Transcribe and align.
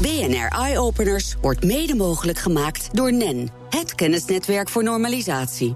BNR 0.00 0.48
Eye 0.48 0.78
Openers 0.78 1.36
wordt 1.40 1.64
mede 1.64 1.94
mogelijk 1.94 2.38
gemaakt 2.38 2.88
door 2.92 3.12
NEN, 3.12 3.48
het 3.70 3.94
kennisnetwerk 3.94 4.68
voor 4.68 4.82
normalisatie. 4.82 5.74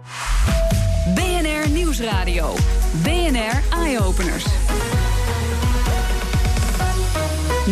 BNR 1.15 1.71
Nieuwsradio. 1.71 2.55
BNR 3.03 3.63
Eye 3.71 4.01
Openers. 4.01 4.45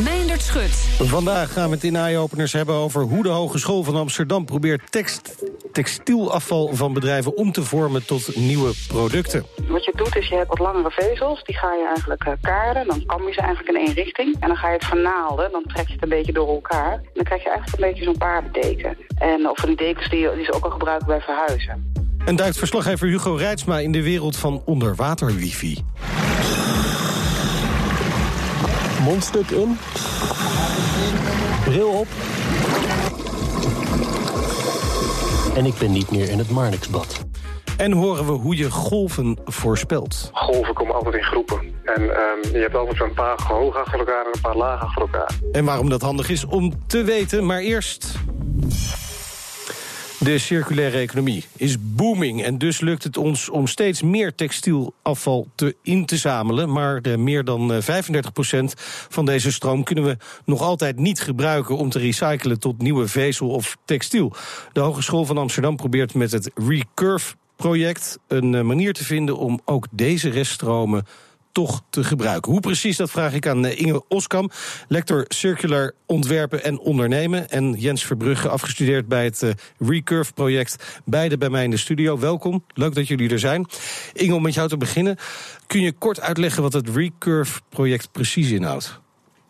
Meindert 0.04 0.42
Schut. 0.42 0.70
Vandaag 0.98 1.52
gaan 1.52 1.68
we 1.68 1.74
het 1.74 1.84
in 1.84 1.96
Eye-openers 1.96 2.52
hebben 2.52 2.74
over 2.74 3.02
hoe 3.02 3.22
de 3.22 3.28
Hogeschool 3.28 3.82
van 3.82 3.96
Amsterdam 3.96 4.44
probeert 4.44 4.82
tekst, 4.90 5.34
textielafval 5.72 6.70
van 6.72 6.92
bedrijven 6.92 7.36
om 7.36 7.52
te 7.52 7.62
vormen 7.62 8.06
tot 8.06 8.36
nieuwe 8.36 8.72
producten. 8.88 9.46
Wat 9.68 9.84
je 9.84 9.92
doet 9.96 10.16
is 10.16 10.28
je 10.28 10.34
hebt 10.34 10.48
wat 10.48 10.58
langere 10.58 10.90
vezels, 10.90 11.44
die 11.44 11.56
ga 11.56 11.74
je 11.74 11.86
eigenlijk 11.86 12.24
uh, 12.24 12.32
kaarden, 12.40 12.86
dan 12.86 13.06
kam 13.06 13.26
je 13.26 13.32
ze 13.32 13.40
eigenlijk 13.40 13.76
in 13.76 13.86
één 13.86 13.94
richting. 13.94 14.36
En 14.40 14.48
dan 14.48 14.56
ga 14.56 14.68
je 14.68 14.74
het 14.74 14.84
vernaalden, 14.84 15.52
dan 15.52 15.62
trek 15.66 15.86
je 15.86 15.92
het 15.92 16.02
een 16.02 16.08
beetje 16.08 16.32
door 16.32 16.48
elkaar. 16.48 16.92
En 16.92 17.10
dan 17.14 17.24
krijg 17.24 17.42
je 17.42 17.48
eigenlijk 17.48 17.82
een 17.82 17.88
beetje 17.88 18.04
zo'n 18.04 18.18
paardendeken. 18.18 18.96
En 19.18 19.48
of 19.48 19.58
van 19.58 19.68
die 19.68 19.78
dekens 19.78 20.08
die, 20.08 20.34
die 20.34 20.44
ze 20.44 20.52
ook 20.52 20.64
al 20.64 20.70
gebruiken 20.70 21.06
bij 21.06 21.20
verhuizen. 21.20 21.92
En 22.24 22.36
duikt 22.36 22.58
verslaggever 22.58 23.08
Hugo 23.08 23.34
Reitsma 23.34 23.78
in 23.78 23.92
de 23.92 24.02
wereld 24.02 24.36
van 24.36 24.62
onderwater-wifi. 24.64 25.84
Mondstuk 29.02 29.50
in. 29.50 29.78
Bril 31.64 31.88
op. 31.88 32.06
En 35.54 35.66
ik 35.66 35.74
ben 35.78 35.92
niet 35.92 36.10
meer 36.10 36.28
in 36.30 36.38
het 36.38 36.50
Marnixbad. 36.50 37.24
En 37.76 37.92
horen 37.92 38.26
we 38.26 38.32
hoe 38.32 38.56
je 38.56 38.70
golven 38.70 39.38
voorspelt. 39.44 40.30
Golven 40.32 40.74
komen 40.74 40.94
altijd 40.94 41.14
in 41.14 41.22
groepen. 41.22 41.60
En 41.84 42.02
um, 42.02 42.52
je 42.52 42.58
hebt 42.58 42.74
altijd 42.74 42.96
zo'n 42.96 43.14
paar 43.14 43.42
hoog 43.42 43.76
achter 43.76 43.98
elkaar 43.98 44.24
en 44.24 44.30
een 44.34 44.40
paar 44.40 44.56
laag 44.56 44.82
achter 44.82 45.02
elkaar. 45.02 45.30
En 45.52 45.64
waarom 45.64 45.88
dat 45.88 46.02
handig 46.02 46.28
is 46.28 46.44
om 46.44 46.72
te 46.86 47.02
weten, 47.02 47.46
maar 47.46 47.58
eerst... 47.58 48.14
De 50.22 50.38
circulaire 50.38 50.98
economie 50.98 51.44
is 51.56 51.76
booming 51.80 52.42
en 52.42 52.58
dus 52.58 52.80
lukt 52.80 53.04
het 53.04 53.16
ons 53.16 53.48
om 53.48 53.66
steeds 53.66 54.02
meer 54.02 54.34
textielafval 54.34 55.48
te, 55.54 55.76
in 55.82 56.06
te 56.06 56.16
zamelen. 56.16 56.72
Maar 56.72 57.00
meer 57.18 57.44
dan 57.44 57.72
uh, 57.72 57.78
35% 57.78 57.84
van 59.08 59.24
deze 59.24 59.52
stroom 59.52 59.82
kunnen 59.84 60.04
we 60.04 60.16
nog 60.44 60.60
altijd 60.60 60.98
niet 60.98 61.20
gebruiken 61.20 61.76
om 61.76 61.90
te 61.90 61.98
recyclen 61.98 62.60
tot 62.60 62.78
nieuwe 62.78 63.08
vezel 63.08 63.48
of 63.48 63.76
textiel. 63.84 64.32
De 64.72 64.80
Hogeschool 64.80 65.24
van 65.24 65.38
Amsterdam 65.38 65.76
probeert 65.76 66.14
met 66.14 66.32
het 66.32 66.50
Recurve 66.54 67.34
project 67.56 68.18
een 68.28 68.52
uh, 68.52 68.62
manier 68.62 68.92
te 68.92 69.04
vinden 69.04 69.38
om 69.38 69.60
ook 69.64 69.86
deze 69.90 70.30
reststromen 70.30 71.06
toch 71.52 71.82
te 71.90 72.04
gebruiken. 72.04 72.52
Hoe 72.52 72.60
precies, 72.60 72.96
dat 72.96 73.10
vraag 73.10 73.34
ik 73.34 73.46
aan 73.46 73.66
Inge 73.66 74.04
Oskam, 74.08 74.50
lector 74.88 75.24
circular 75.28 75.92
ontwerpen 76.06 76.64
en 76.64 76.78
ondernemen. 76.78 77.48
En 77.48 77.72
Jens 77.72 78.04
Verbrugge, 78.04 78.48
afgestudeerd 78.48 79.08
bij 79.08 79.24
het 79.24 79.42
uh, 79.42 79.50
Recurve-project. 79.78 81.00
Beide 81.04 81.38
bij 81.38 81.50
mij 81.50 81.64
in 81.64 81.70
de 81.70 81.76
studio. 81.76 82.18
Welkom, 82.18 82.64
leuk 82.74 82.94
dat 82.94 83.08
jullie 83.08 83.30
er 83.30 83.38
zijn. 83.38 83.66
Inge, 84.12 84.34
om 84.34 84.42
met 84.42 84.54
jou 84.54 84.68
te 84.68 84.76
beginnen. 84.76 85.16
Kun 85.66 85.80
je 85.80 85.92
kort 85.92 86.20
uitleggen 86.20 86.62
wat 86.62 86.72
het 86.72 86.88
Recurve-project 86.88 88.12
precies 88.12 88.50
inhoudt? 88.50 89.00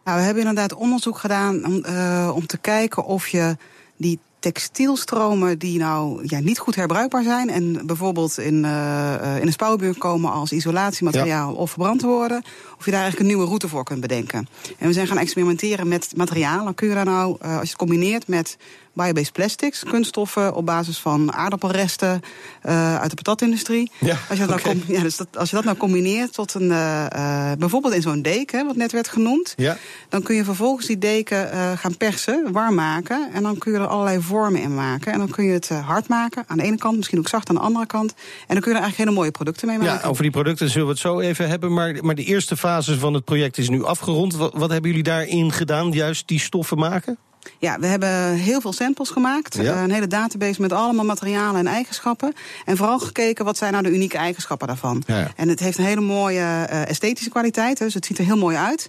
Nou, 0.04 0.18
we 0.18 0.24
hebben 0.24 0.42
inderdaad 0.42 0.74
onderzoek 0.74 1.18
gedaan 1.18 1.64
om, 1.64 1.84
uh, 1.86 2.32
om 2.34 2.46
te 2.46 2.58
kijken 2.58 3.04
of 3.04 3.28
je 3.28 3.56
die 3.96 4.18
textielstromen 4.42 5.58
die 5.58 5.78
nou 5.78 6.22
ja, 6.26 6.38
niet 6.38 6.58
goed 6.58 6.74
herbruikbaar 6.74 7.22
zijn... 7.22 7.50
en 7.50 7.86
bijvoorbeeld 7.86 8.38
in, 8.38 8.64
uh, 8.64 9.36
in 9.40 9.46
een 9.46 9.52
spouwbuur 9.52 9.98
komen 9.98 10.32
als 10.32 10.52
isolatiemateriaal 10.52 11.50
ja. 11.50 11.56
of 11.56 11.70
verbrand 11.70 12.02
worden... 12.02 12.42
of 12.78 12.84
je 12.84 12.90
daar 12.90 13.00
eigenlijk 13.00 13.20
een 13.20 13.36
nieuwe 13.36 13.46
route 13.46 13.68
voor 13.68 13.84
kunt 13.84 14.00
bedenken. 14.00 14.48
En 14.78 14.86
we 14.86 14.92
zijn 14.92 15.06
gaan 15.06 15.18
experimenteren 15.18 15.88
met 15.88 16.12
materiaal. 16.16 16.64
Dan 16.64 16.74
kun 16.74 16.88
je 16.88 16.94
daar 16.94 17.04
nou, 17.04 17.36
uh, 17.42 17.50
als 17.52 17.62
je 17.62 17.68
het 17.68 17.76
combineert 17.76 18.28
met 18.28 18.56
biobased 18.92 19.32
plastics, 19.32 19.82
kunststoffen 19.82 20.54
op 20.54 20.66
basis 20.66 20.98
van 20.98 21.32
aardappelresten 21.32 22.20
uh, 22.66 22.96
uit 22.96 23.10
de 23.10 23.16
patatindustrie. 23.16 23.90
Ja, 24.00 24.16
als, 24.28 24.38
je 24.38 24.46
dat 24.46 24.60
okay. 24.60 24.72
nou 24.72 24.92
ja, 24.92 25.02
dus 25.02 25.16
dat, 25.16 25.26
als 25.36 25.50
je 25.50 25.56
dat 25.56 25.64
nou 25.64 25.76
combineert 25.76 26.32
tot 26.32 26.54
een, 26.54 26.70
uh, 26.70 27.06
uh, 27.16 27.52
bijvoorbeeld 27.58 27.94
in 27.94 28.02
zo'n 28.02 28.22
deken, 28.22 28.66
wat 28.66 28.76
net 28.76 28.92
werd 28.92 29.08
genoemd, 29.08 29.54
ja. 29.56 29.76
dan 30.08 30.22
kun 30.22 30.34
je 30.34 30.44
vervolgens 30.44 30.86
die 30.86 30.98
deken 30.98 31.78
gaan 31.78 31.96
persen, 31.96 32.52
warm 32.52 32.74
maken. 32.74 33.30
En 33.32 33.42
dan 33.42 33.58
kun 33.58 33.72
je 33.72 33.78
er 33.78 33.86
allerlei 33.86 34.20
vormen 34.20 34.60
in 34.60 34.74
maken. 34.74 35.12
En 35.12 35.18
dan 35.18 35.28
kun 35.28 35.44
je 35.44 35.52
het 35.52 35.68
hard 35.68 36.08
maken 36.08 36.44
aan 36.46 36.56
de 36.56 36.62
ene 36.62 36.76
kant, 36.76 36.96
misschien 36.96 37.18
ook 37.18 37.28
zacht 37.28 37.48
aan 37.48 37.54
de 37.54 37.60
andere 37.60 37.86
kant. 37.86 38.14
En 38.46 38.54
dan 38.54 38.60
kun 38.60 38.70
je 38.70 38.76
er 38.78 38.82
eigenlijk 38.82 38.96
hele 38.96 39.10
mooie 39.10 39.30
producten 39.30 39.66
mee 39.66 39.78
maken. 39.78 40.00
Ja, 40.02 40.08
over 40.08 40.22
die 40.22 40.32
producten 40.32 40.68
zullen 40.68 40.86
we 40.86 40.92
het 40.92 41.02
zo 41.02 41.20
even 41.20 41.48
hebben. 41.48 41.72
Maar, 41.72 41.98
maar 42.00 42.14
de 42.14 42.24
eerste 42.24 42.56
fase 42.56 42.98
van 42.98 43.14
het 43.14 43.24
project 43.24 43.58
is 43.58 43.68
nu 43.68 43.84
afgerond. 43.84 44.34
Wat, 44.34 44.52
wat 44.54 44.70
hebben 44.70 44.90
jullie 44.90 45.04
daarin 45.04 45.52
gedaan, 45.52 45.90
juist 45.90 46.28
die 46.28 46.40
stoffen 46.40 46.78
maken? 46.78 47.18
Ja, 47.58 47.78
we 47.78 47.86
hebben 47.86 48.34
heel 48.34 48.60
veel 48.60 48.72
samples 48.72 49.10
gemaakt. 49.10 49.56
Ja. 49.56 49.82
Een 49.82 49.90
hele 49.90 50.06
database 50.06 50.60
met 50.60 50.72
allemaal 50.72 51.04
materialen 51.04 51.60
en 51.60 51.66
eigenschappen. 51.66 52.32
En 52.64 52.76
vooral 52.76 52.98
gekeken 52.98 53.44
wat 53.44 53.56
zijn 53.56 53.72
nou 53.72 53.84
de 53.84 53.90
unieke 53.90 54.16
eigenschappen 54.16 54.66
daarvan. 54.66 55.02
Ja. 55.06 55.30
En 55.36 55.48
het 55.48 55.60
heeft 55.60 55.78
een 55.78 55.84
hele 55.84 56.00
mooie 56.00 56.38
uh, 56.38 56.88
esthetische 56.88 57.30
kwaliteit. 57.30 57.78
Dus 57.78 57.94
het 57.94 58.06
ziet 58.06 58.18
er 58.18 58.24
heel 58.24 58.36
mooi 58.36 58.56
uit. 58.56 58.88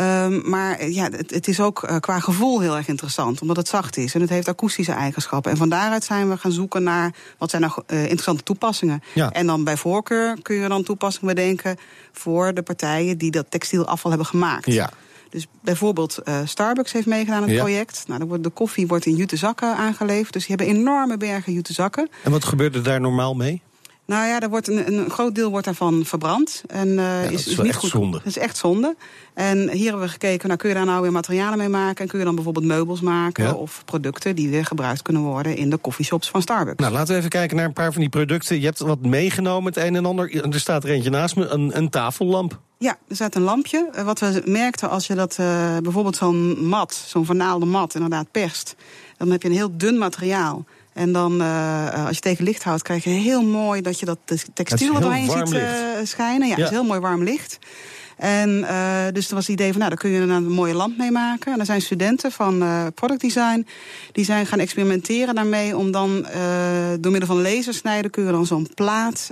Um, 0.00 0.50
maar 0.50 0.88
ja, 0.88 1.08
het, 1.10 1.30
het 1.30 1.48
is 1.48 1.60
ook 1.60 1.88
uh, 1.90 1.96
qua 1.96 2.20
gevoel 2.20 2.60
heel 2.60 2.76
erg 2.76 2.88
interessant. 2.88 3.40
Omdat 3.40 3.56
het 3.56 3.68
zacht 3.68 3.96
is. 3.96 4.14
En 4.14 4.20
het 4.20 4.30
heeft 4.30 4.48
akoestische 4.48 4.92
eigenschappen. 4.92 5.50
En 5.50 5.56
van 5.56 5.68
daaruit 5.68 6.04
zijn 6.04 6.28
we 6.28 6.36
gaan 6.36 6.52
zoeken 6.52 6.82
naar 6.82 7.14
wat 7.38 7.50
zijn 7.50 7.62
nou 7.62 7.72
uh, 7.86 8.02
interessante 8.02 8.42
toepassingen. 8.42 9.02
En 9.30 9.46
dan 9.46 9.64
bij 9.64 9.76
voorkeur 9.76 10.36
kun 10.42 10.56
je 10.56 10.68
dan 10.68 10.82
toepassingen 10.82 11.34
bedenken 11.34 11.76
voor 12.12 12.54
de 12.54 12.62
partijen 12.62 13.18
die 13.18 13.30
dat 13.30 13.46
textielafval 13.48 14.10
hebben 14.10 14.28
gemaakt. 14.28 14.66
Ja. 14.66 14.90
Dus 15.32 15.46
bijvoorbeeld 15.60 16.18
uh, 16.24 16.38
Starbucks 16.44 16.92
heeft 16.92 17.06
meegedaan 17.06 17.36
aan 17.36 17.42
het 17.42 17.52
Ja. 17.52 17.60
project. 17.62 18.04
Nou, 18.06 18.18
dan 18.18 18.28
wordt 18.28 18.42
de 18.44 18.50
koffie 18.50 18.86
wordt 18.86 19.06
in 19.06 19.14
jute 19.14 19.36
zakken 19.36 19.76
aangeleverd. 19.76 20.32
Dus 20.32 20.46
die 20.46 20.56
hebben 20.56 20.76
enorme 20.76 21.16
bergen 21.16 21.52
jute 21.52 21.72
zakken. 21.72 22.08
En 22.24 22.30
wat 22.30 22.44
gebeurt 22.44 22.74
er 22.74 22.82
daar 22.82 23.00
normaal 23.00 23.34
mee? 23.34 23.62
Nou 24.06 24.26
ja, 24.26 24.40
er 24.40 24.48
wordt 24.48 24.68
een, 24.68 24.98
een 24.98 25.10
groot 25.10 25.34
deel 25.34 25.50
wordt 25.50 25.64
daarvan 25.64 26.04
verbrand. 26.04 26.62
En, 26.66 26.88
uh, 26.88 27.22
dat 27.22 27.32
is, 27.32 27.46
niet 27.46 27.58
echt 27.58 27.78
goed. 27.78 27.90
zonde. 27.90 28.16
Dat 28.16 28.26
is 28.26 28.38
echt 28.38 28.56
zonde. 28.56 28.96
En 29.34 29.70
hier 29.70 29.84
hebben 29.84 30.02
we 30.02 30.08
gekeken, 30.08 30.46
nou 30.46 30.60
kun 30.60 30.68
je 30.68 30.74
daar 30.74 30.84
nou 30.84 31.02
weer 31.02 31.12
materialen 31.12 31.58
mee 31.58 31.68
maken. 31.68 32.02
En 32.02 32.08
kun 32.08 32.18
je 32.18 32.24
dan 32.24 32.34
bijvoorbeeld 32.34 32.64
meubels 32.64 33.00
maken. 33.00 33.44
Ja. 33.44 33.52
Of 33.52 33.82
producten 33.84 34.36
die 34.36 34.48
weer 34.48 34.64
gebruikt 34.64 35.02
kunnen 35.02 35.22
worden 35.22 35.56
in 35.56 35.70
de 35.70 35.80
coffeeshops 35.80 36.30
van 36.30 36.42
Starbucks. 36.42 36.80
Nou, 36.80 36.92
laten 36.92 37.12
we 37.12 37.18
even 37.18 37.30
kijken 37.30 37.56
naar 37.56 37.66
een 37.66 37.72
paar 37.72 37.92
van 37.92 38.00
die 38.00 38.10
producten. 38.10 38.60
Je 38.60 38.64
hebt 38.64 38.78
wat 38.78 39.00
meegenomen, 39.00 39.72
het 39.72 39.82
een 39.82 39.96
en 39.96 40.06
ander. 40.06 40.44
Er 40.52 40.60
staat 40.60 40.84
er 40.84 40.90
eentje 40.90 41.10
naast 41.10 41.36
me, 41.36 41.46
een, 41.46 41.76
een 41.76 41.90
tafellamp. 41.90 42.60
Ja, 42.78 42.96
er 43.08 43.14
staat 43.14 43.34
een 43.34 43.42
lampje. 43.42 43.88
Uh, 43.96 44.02
wat 44.02 44.20
we 44.20 44.42
merkten 44.44 44.90
als 44.90 45.06
je 45.06 45.14
dat 45.14 45.36
uh, 45.40 45.76
bijvoorbeeld 45.82 46.16
zo'n 46.16 46.66
mat, 46.66 47.04
zo'n 47.06 47.24
vernaalde 47.24 47.66
mat, 47.66 47.94
inderdaad 47.94 48.30
perst. 48.30 48.74
Dan 49.16 49.30
heb 49.30 49.42
je 49.42 49.48
een 49.48 49.54
heel 49.54 49.76
dun 49.76 49.98
materiaal. 49.98 50.64
En 50.92 51.12
dan, 51.12 51.40
uh, 51.42 52.06
als 52.06 52.16
je 52.16 52.22
tegen 52.22 52.44
licht 52.44 52.62
houdt, 52.62 52.82
krijg 52.82 53.04
je 53.04 53.10
heel 53.10 53.42
mooi 53.42 53.80
dat 53.80 54.00
je 54.00 54.06
dat 54.06 54.18
textiel 54.54 54.94
er 54.94 55.00
doorheen 55.00 55.30
ziet 55.30 55.52
uh, 55.52 55.62
schijnen. 56.02 56.48
Ja, 56.48 56.54
Ja. 56.54 56.60
het 56.62 56.64
is 56.64 56.76
heel 56.78 56.84
mooi 56.84 57.00
warm 57.00 57.22
licht. 57.22 57.58
En 58.22 58.48
uh, 58.50 59.04
dus 59.12 59.28
er 59.28 59.34
was 59.34 59.46
het 59.46 59.52
idee 59.52 59.68
van, 59.70 59.76
nou, 59.78 59.88
daar 59.90 59.98
kun 59.98 60.10
je 60.10 60.20
een 60.20 60.48
mooie 60.48 60.74
lamp 60.74 60.98
mee 60.98 61.10
maken. 61.10 61.52
En 61.52 61.58
er 61.60 61.66
zijn 61.66 61.82
studenten 61.82 62.32
van 62.32 62.62
uh, 62.62 62.86
product 62.94 63.20
design, 63.20 63.66
die 64.12 64.24
zijn 64.24 64.46
gaan 64.46 64.58
experimenteren 64.58 65.34
daarmee 65.34 65.76
om 65.76 65.90
dan 65.90 66.26
uh, 66.34 66.36
door 67.00 67.12
middel 67.12 67.28
van 67.28 67.42
lasersnijden 67.42 68.10
kun 68.10 68.24
je 68.24 68.32
dan 68.32 68.46
zo'n 68.46 68.68
plaat 68.74 69.30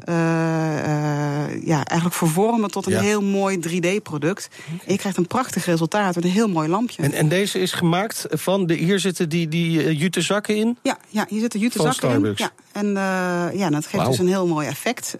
ja, 1.64 1.84
eigenlijk 1.84 2.14
vervormen 2.14 2.70
tot 2.70 2.86
een 2.86 2.92
Ja. 2.92 3.00
heel 3.00 3.22
mooi 3.22 3.58
3D-product. 3.68 4.48
En 4.86 4.92
je 4.92 4.98
krijgt 4.98 5.18
een 5.18 5.26
prachtig 5.26 5.64
resultaat 5.64 6.14
met 6.14 6.24
een 6.24 6.30
heel 6.30 6.48
mooi 6.48 6.68
lampje. 6.68 7.02
En, 7.02 7.12
en 7.12 7.28
deze 7.28 7.58
is 7.58 7.72
gemaakt 7.72 8.26
van, 8.30 8.66
de, 8.66 8.74
hier 8.74 8.98
zitten 8.98 9.28
die, 9.28 9.48
die 9.48 9.96
jute 9.96 10.20
zakken 10.20 10.56
in. 10.56 10.78
Ja, 10.82 10.98
ja, 11.08 11.26
hier 11.28 11.40
zitten 11.40 11.60
jute 11.60 11.78
Van 11.78 11.92
zakken 11.92 12.24
in. 12.24 12.32
Ja, 12.36 12.50
en 12.72 12.86
ja, 13.58 13.70
dat 13.70 13.86
geeft 13.86 14.06
dus 14.06 14.18
een 14.18 14.28
heel 14.28 14.46
mooi 14.46 14.66
effect 14.68 15.16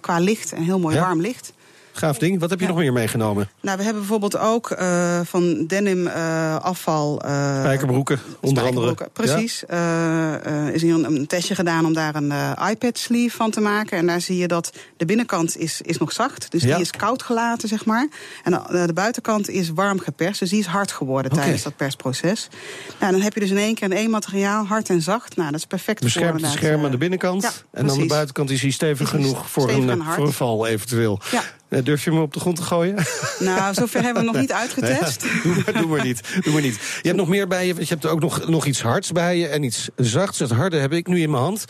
qua 0.00 0.18
licht, 0.18 0.52
een 0.52 0.62
heel 0.64 0.78
mooi 0.78 0.94
Ja. 0.94 1.00
warm 1.00 1.20
licht. 1.20 1.52
Gaaf 1.96 2.18
ding. 2.18 2.40
Wat 2.40 2.50
heb 2.50 2.60
je 2.60 2.66
nog 2.66 2.76
meer 2.76 2.92
meegenomen? 2.92 3.48
Nou, 3.60 3.76
we 3.76 3.82
hebben 3.82 4.02
bijvoorbeeld 4.02 4.38
ook 4.38 4.70
uh, 4.70 5.20
van 5.24 5.66
denim 5.66 6.06
uh, 6.06 6.56
afval. 6.56 7.24
Uh, 7.24 7.58
Spijkerbroeken, 7.58 8.20
onder 8.40 8.64
andere. 8.64 9.08
Precies. 9.12 9.62
Is 10.72 10.82
hier 10.82 10.94
een, 10.94 11.04
een, 11.04 11.26
testje 11.26 11.54
gedaan 11.54 11.84
om 11.84 11.92
daar 11.92 12.14
een 12.14 12.32
iPad 12.70 12.98
sleeve 12.98 13.36
van 13.36 13.50
te 13.50 13.60
maken. 13.60 13.98
En 13.98 14.06
daar 14.06 14.20
zie 14.20 14.36
je 14.36 14.48
dat 14.48 14.72
de 14.96 15.04
binnenkant 15.04 15.56
is, 15.56 15.80
is 15.80 15.98
nog 15.98 16.12
zacht. 16.12 16.50
Dus 16.50 16.62
die 16.62 16.80
is 16.80 16.90
koud 16.90 17.22
gelaten, 17.22 17.68
zeg 17.68 17.84
maar. 17.84 18.08
En 18.44 18.52
de, 18.52 18.86
de 18.86 18.92
buitenkant 18.92 19.48
is 19.48 19.70
warm 19.70 19.98
geperst. 19.98 20.40
Dus 20.40 20.50
die 20.50 20.58
is 20.58 20.66
hard 20.66 20.92
geworden 20.92 21.32
tijdens 21.32 21.62
dat 21.62 21.76
persproces. 21.76 22.48
Nou, 23.00 23.12
dan 23.12 23.20
heb 23.20 23.34
je 23.34 23.40
dus 23.40 23.50
in 23.50 23.56
één 23.56 23.74
keer 23.74 23.90
in 23.90 23.96
één 23.96 24.10
materiaal, 24.10 24.64
hard 24.66 24.88
en 24.88 25.02
zacht. 25.02 25.36
Nou, 25.36 25.50
dat 25.50 25.58
is 25.60 25.66
perfect 25.66 25.98
voor 25.98 26.06
Beschermt 26.06 26.32
het 26.32 26.36
inderdaad, 26.36 26.64
scherm 26.64 26.84
aan 26.84 26.90
de 26.90 26.96
binnenkant. 26.96 27.42
ja, 27.42 27.50
en 27.70 27.86
dan 27.86 27.98
de 27.98 28.06
buitenkant 28.06 28.50
is 28.50 28.62
hij 28.62 28.70
stevig 28.70 29.00
Is 29.00 29.08
genoeg 29.08 29.50
voor 29.50 29.62
stevig 29.62 29.90
een, 29.90 30.00
eh, 30.00 30.12
voor 30.12 30.26
een 30.26 30.32
val 30.32 30.66
eventueel. 30.66 31.20
Ja. 31.30 31.42
Eh, 31.68 31.84
Durf 31.84 32.04
je 32.04 32.10
hem 32.10 32.20
op 32.20 32.32
de 32.32 32.40
grond 32.40 32.56
te 32.56 32.62
gooien? 32.62 32.94
Nou, 33.38 33.74
zover 33.74 34.02
hebben 34.02 34.24
we 34.24 34.30
nog 34.30 34.40
niet 34.40 34.52
uitgetest. 34.52 35.22
Ja, 35.22 35.28
doe, 35.42 35.62
maar, 35.64 35.72
doe 35.82 35.86
maar 35.86 36.04
niet. 36.04 36.20
Doe 36.40 36.52
maar 36.52 36.62
niet. 36.62 36.74
Je 36.74 37.08
hebt 37.08 37.16
nog 37.16 37.28
meer 37.28 37.46
bij 37.48 37.66
je. 37.66 37.74
want 37.74 37.88
Je 37.88 37.94
hebt 37.94 38.06
ook 38.06 38.20
nog, 38.20 38.48
nog 38.48 38.66
iets 38.66 38.82
hards 38.82 39.12
bij 39.12 39.38
je 39.38 39.46
en 39.46 39.62
iets 39.62 39.88
zachts. 39.96 40.38
Het 40.38 40.50
harde 40.50 40.76
heb 40.76 40.92
ik 40.92 41.06
nu 41.06 41.20
in 41.20 41.30
mijn 41.30 41.42
hand. 41.42 41.64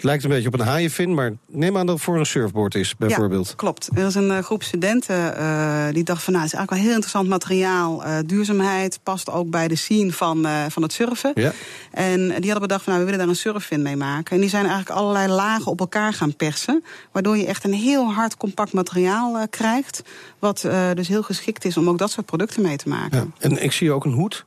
Het 0.00 0.08
lijkt 0.08 0.24
een 0.24 0.30
beetje 0.30 0.48
op 0.48 0.54
een 0.54 0.66
haaienvin, 0.66 1.14
maar 1.14 1.32
neem 1.46 1.76
aan 1.76 1.86
dat 1.86 1.94
het 1.94 2.04
voor 2.04 2.18
een 2.18 2.26
surfboard 2.26 2.74
is, 2.74 2.96
bijvoorbeeld. 2.96 3.48
Ja, 3.48 3.54
klopt. 3.56 3.88
Er 3.94 4.06
is 4.06 4.14
een 4.14 4.30
uh, 4.30 4.38
groep 4.38 4.62
studenten 4.62 5.34
uh, 5.38 5.84
die 5.92 6.04
dacht 6.04 6.22
van... 6.22 6.32
nou, 6.32 6.44
het 6.44 6.52
is 6.52 6.58
eigenlijk 6.58 6.70
wel 6.70 6.78
heel 6.78 6.90
interessant 6.90 7.28
materiaal. 7.28 8.06
Uh, 8.06 8.18
duurzaamheid 8.26 9.00
past 9.02 9.30
ook 9.30 9.50
bij 9.50 9.68
de 9.68 9.76
scene 9.76 10.12
van, 10.12 10.46
van 10.68 10.82
het 10.82 10.92
surfen. 10.92 11.32
Ja. 11.34 11.52
En 11.90 12.26
die 12.26 12.50
hadden 12.50 12.60
bedacht 12.60 12.84
van, 12.84 12.92
nou, 12.92 12.98
we 12.98 13.10
willen 13.10 13.18
daar 13.18 13.28
een 13.28 13.40
surfvin 13.40 13.82
mee 13.82 13.96
maken. 13.96 14.34
En 14.34 14.40
die 14.40 14.50
zijn 14.50 14.66
eigenlijk 14.66 14.98
allerlei 14.98 15.28
lagen 15.28 15.72
op 15.72 15.80
elkaar 15.80 16.12
gaan 16.12 16.36
persen... 16.36 16.84
waardoor 17.12 17.36
je 17.36 17.46
echt 17.46 17.64
een 17.64 17.74
heel 17.74 18.12
hard, 18.12 18.36
compact 18.36 18.72
materiaal 18.72 19.48
krijgt... 19.48 20.02
wat 20.38 20.68
dus 20.94 21.08
heel 21.08 21.22
geschikt 21.22 21.64
is 21.64 21.76
om 21.76 21.88
ook 21.88 21.98
dat 21.98 22.10
soort 22.10 22.26
producten 22.26 22.62
mee 22.62 22.76
te 22.76 22.88
maken. 22.88 23.32
Ja. 23.38 23.48
En 23.48 23.62
ik 23.62 23.72
zie 23.72 23.92
ook 23.92 24.04
een 24.04 24.12
hoed. 24.12 24.44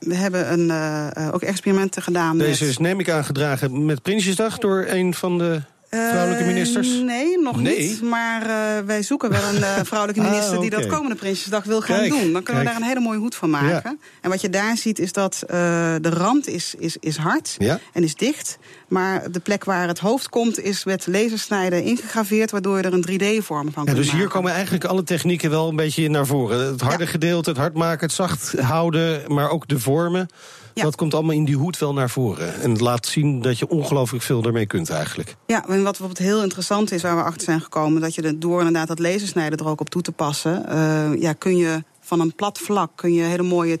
We 0.00 0.14
hebben 0.14 0.52
een, 0.52 0.68
uh, 0.68 1.28
ook 1.32 1.42
experimenten 1.42 2.02
gedaan. 2.02 2.38
Deze 2.38 2.64
met... 2.64 2.70
is, 2.70 2.78
neem 2.78 3.00
ik 3.00 3.10
aangedragen 3.10 3.84
met 3.84 4.02
Prinsjesdag 4.02 4.58
door 4.58 4.84
een 4.88 5.14
van 5.14 5.38
de 5.38 5.60
vrouwelijke 5.90 6.44
ministers? 6.44 6.88
Uh, 6.88 7.04
nee, 7.04 7.38
nog 7.38 7.60
nee. 7.60 7.78
niet. 7.78 8.02
Maar 8.02 8.42
uh, 8.42 8.86
wij 8.86 9.02
zoeken 9.02 9.30
wel 9.30 9.48
een 9.48 9.60
uh, 9.60 9.78
vrouwelijke 9.90 10.22
minister 10.22 10.52
ah, 10.52 10.58
okay. 10.58 10.68
die 10.68 10.78
dat 10.78 10.86
komende 10.86 11.14
Prinsjesdag 11.14 11.64
wil 11.64 11.80
gaan 11.80 11.98
kijk, 11.98 12.10
doen. 12.10 12.32
Dan 12.32 12.42
kunnen 12.42 12.44
kijk. 12.44 12.58
we 12.58 12.64
daar 12.64 12.76
een 12.76 12.82
hele 12.82 13.00
mooie 13.00 13.18
hoed 13.18 13.34
van 13.34 13.50
maken. 13.50 13.90
Ja. 13.90 13.96
En 14.20 14.30
wat 14.30 14.40
je 14.40 14.50
daar 14.50 14.76
ziet 14.76 14.98
is 14.98 15.12
dat 15.12 15.42
de 15.46 16.10
rand 16.10 16.48
is, 16.48 16.74
is, 16.78 16.96
is 17.00 17.16
hard 17.16 17.54
ja. 17.58 17.80
en 17.92 18.02
is 18.02 18.14
dicht. 18.14 18.58
Maar 18.88 19.30
de 19.30 19.40
plek 19.40 19.64
waar 19.64 19.88
het 19.88 19.98
hoofd 19.98 20.28
komt 20.28 20.60
is 20.60 20.84
met 20.84 21.06
lasersnijden 21.06 21.82
ingegraveerd... 21.82 22.50
waardoor 22.50 22.76
je 22.76 22.82
er 22.82 22.92
een 22.92 23.06
3D-vorm 23.10 23.72
van 23.72 23.84
ja, 23.84 23.92
kunt 23.92 24.04
Dus 24.04 24.12
hier 24.12 24.28
komen 24.28 24.52
eigenlijk 24.52 24.84
alle 24.84 25.02
technieken 25.02 25.50
wel 25.50 25.68
een 25.68 25.76
beetje 25.76 26.08
naar 26.08 26.26
voren. 26.26 26.66
Het 26.66 26.80
harde 26.80 27.06
gedeelte, 27.06 27.50
het 27.50 27.58
hard 27.58 27.74
maken, 27.74 28.06
het 28.06 28.16
zacht 28.16 28.54
houden... 28.60 29.32
maar 29.32 29.50
ook 29.50 29.68
de 29.68 29.78
vormen. 29.78 30.28
Ja. 30.74 30.82
Dat 30.82 30.96
komt 30.96 31.14
allemaal 31.14 31.34
in 31.34 31.44
die 31.44 31.56
hoed 31.56 31.78
wel 31.78 31.92
naar 31.92 32.10
voren. 32.10 32.60
En 32.60 32.70
het 32.70 32.80
laat 32.80 33.06
zien 33.06 33.42
dat 33.42 33.58
je 33.58 33.68
ongelooflijk 33.68 34.24
veel 34.24 34.42
ermee 34.42 34.66
kunt 34.66 34.90
eigenlijk. 34.90 35.36
Ja, 35.46 35.66
en 35.66 35.74
wat 35.74 35.82
bijvoorbeeld 35.82 36.18
heel 36.18 36.42
interessant 36.42 36.92
is, 36.92 37.02
waar 37.02 37.16
we 37.16 37.22
achter 37.22 37.42
zijn 37.42 37.60
gekomen... 37.60 38.00
dat 38.00 38.14
je 38.14 38.22
er 38.22 38.40
door 38.40 38.58
inderdaad 38.58 38.88
dat 38.88 38.98
lasersnijden 38.98 39.58
er 39.58 39.68
ook 39.68 39.80
op 39.80 39.90
toe 39.90 40.02
te 40.02 40.12
passen... 40.12 40.64
uh, 40.68 41.20
ja, 41.20 41.32
kun 41.32 41.56
je 41.56 41.82
van 42.00 42.20
een 42.20 42.34
plat 42.34 42.58
vlak 42.58 42.90
kun 42.94 43.12
je 43.12 43.22
hele 43.22 43.42
mooie 43.42 43.78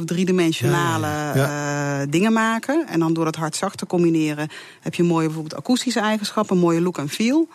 2,5, 0.00 0.04
driedimensionale 0.04 1.06
Ja, 1.06 1.34
ja, 1.34 2.00
uh, 2.00 2.06
dingen 2.10 2.32
maken. 2.32 2.86
En 2.88 3.00
dan 3.00 3.12
door 3.12 3.26
het 3.26 3.36
hard-zacht 3.36 3.78
te 3.78 3.86
combineren... 3.86 4.48
heb 4.80 4.94
je 4.94 5.02
mooie 5.02 5.26
bijvoorbeeld 5.26 5.56
akoestische 5.56 6.00
eigenschappen, 6.00 6.58
mooie 6.58 6.80
look 6.80 6.98
en 6.98 7.08
feel... 7.08 7.48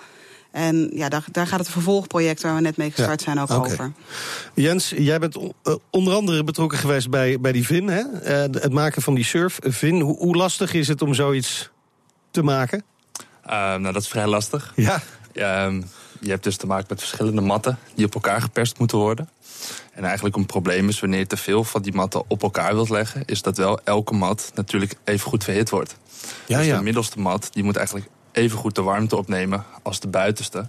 En 0.51 0.90
ja, 0.94 1.10
daar, 1.10 1.25
daar 1.31 1.48
gaat 1.48 1.60
het 1.60 1.69
vervolgproject 1.69 2.42
waar 2.42 2.56
we 2.56 2.62
net 2.62 2.78
mee 2.78 2.92
gestart 2.92 3.22
zijn 3.22 3.40
ook 3.40 3.51
over. 3.51 3.92
Jens, 4.54 4.94
jij 4.98 5.19
bent 5.19 5.36
uh, 5.38 5.75
onder 5.90 6.13
andere 6.13 6.44
betrokken 6.44 6.78
geweest 6.78 7.10
bij, 7.10 7.40
bij 7.40 7.51
die 7.51 7.66
VIN, 7.66 7.88
hè? 7.88 8.01
Uh, 8.01 8.62
het 8.62 8.74
maken 8.74 9.01
van 9.01 9.13
die 9.13 9.24
surf-VIN. 9.24 10.00
Hoe, 10.00 10.18
hoe 10.18 10.36
lastig 10.36 10.74
is 10.74 10.88
het 10.88 11.01
om 11.01 11.13
zoiets 11.13 11.69
te 12.31 12.44
maken? 12.44 12.84
Uh, 13.46 13.51
nou, 13.54 13.94
dat 13.94 14.01
is 14.01 14.07
vrij 14.07 14.28
lastig. 14.28 14.74
Ja. 14.75 15.01
Um, 15.66 15.86
je 16.19 16.30
hebt 16.30 16.44
dus 16.44 16.57
te 16.57 16.68
maken 16.68 16.86
met 16.90 17.00
verschillende 17.00 17.42
matten 17.42 17.78
die 17.95 18.06
op 18.06 18.13
elkaar 18.13 18.42
geperst 18.42 18.80
moeten 18.80 18.98
worden. 18.98 19.30
En 19.94 20.04
eigenlijk 20.04 20.36
een 20.36 20.45
probleem 20.45 20.90
is 20.90 21.00
wanneer 21.00 21.19
je 21.19 21.28
te 21.28 21.38
veel 21.38 21.63
van 21.63 21.81
die 21.81 21.94
matten 21.94 22.24
op 22.28 22.44
elkaar 22.44 22.74
wilt 22.74 22.90
leggen, 22.90 23.24
is 23.25 23.42
dat 23.42 23.57
wel 23.57 23.80
elke 23.84 24.13
mat 24.13 24.52
natuurlijk 24.56 24.95
even 25.04 25.30
goed 25.30 25.44
verhit 25.44 25.69
wordt. 25.69 25.95
Ja, 26.45 26.57
dus 26.57 26.68
ja. 26.68 26.78
de 26.78 26.84
middelste 26.84 27.19
mat 27.19 27.50
die 27.52 27.63
moet 27.63 27.75
eigenlijk 27.75 28.07
even 28.31 28.58
goed 28.58 28.76
de 28.76 28.81
warmte 28.81 29.16
opnemen 29.16 29.66
als 29.84 30.00
de 30.00 30.08
buitenste. 30.08 30.66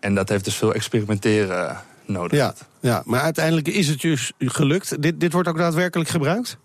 En 0.00 0.14
dat 0.14 0.28
heeft 0.28 0.44
dus 0.44 0.56
veel 0.56 0.74
experimenteren 0.74 1.80
nodig. 2.06 2.38
Ja, 2.38 2.54
ja, 2.80 3.02
maar 3.04 3.20
uiteindelijk 3.20 3.68
is 3.68 3.88
het 3.88 4.00
dus 4.00 4.32
gelukt. 4.38 5.02
Dit, 5.02 5.20
dit 5.20 5.32
wordt 5.32 5.48
ook 5.48 5.58
daadwerkelijk 5.58 6.10
gebruikt? 6.10 6.56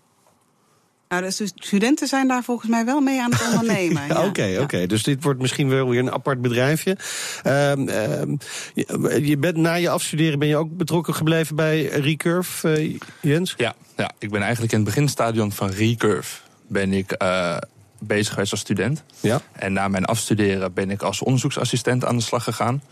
Nou, 1.08 1.22
de 1.22 1.30
stu- 1.30 1.48
studenten 1.54 2.08
zijn 2.08 2.28
daar 2.28 2.42
volgens 2.42 2.70
mij 2.70 2.84
wel 2.84 3.00
mee 3.00 3.20
aan 3.20 3.30
het 3.30 3.42
ondernemen. 3.52 4.02
Oké, 4.26 4.44
ja. 4.44 4.60
oké. 4.62 4.76
Ja. 4.76 4.86
Dus 4.86 5.02
dit 5.02 5.22
wordt 5.22 5.40
misschien 5.40 5.68
wel 5.68 5.88
weer 5.88 6.00
een 6.00 6.12
apart 6.12 6.40
bedrijfje. 6.40 6.96
Ehm, 7.42 7.88
ehm, 7.88 8.36
je, 8.74 9.20
je 9.22 9.36
bent, 9.36 9.56
na 9.56 9.74
je 9.74 9.90
afstuderen 9.90 10.38
ben 10.38 10.48
je 10.48 10.56
ook 10.56 10.76
betrokken 10.76 11.14
gebleven 11.14 11.56
bij 11.56 11.86
Recurve, 11.86 12.72
eh, 12.72 12.96
Jens? 13.20 13.54
Ja, 13.56 13.74
ja, 13.96 14.10
ik 14.18 14.30
ben 14.30 14.42
eigenlijk 14.42 14.72
in 14.72 14.78
het 14.78 14.88
beginstadion 14.88 15.52
van 15.52 15.70
Recurve 15.70 16.40
ben 16.66 16.92
ik 16.92 17.22
uh, 17.22 17.56
bezig 17.98 18.32
geweest 18.32 18.50
als 18.50 18.60
student. 18.60 19.02
Ja. 19.20 19.40
En 19.52 19.72
na 19.72 19.88
mijn 19.88 20.04
afstuderen 20.04 20.72
ben 20.72 20.90
ik 20.90 21.02
als 21.02 21.22
onderzoeksassistent 21.22 22.04
aan 22.04 22.16
de 22.16 22.22
slag 22.22 22.44
gegaan. 22.44 22.82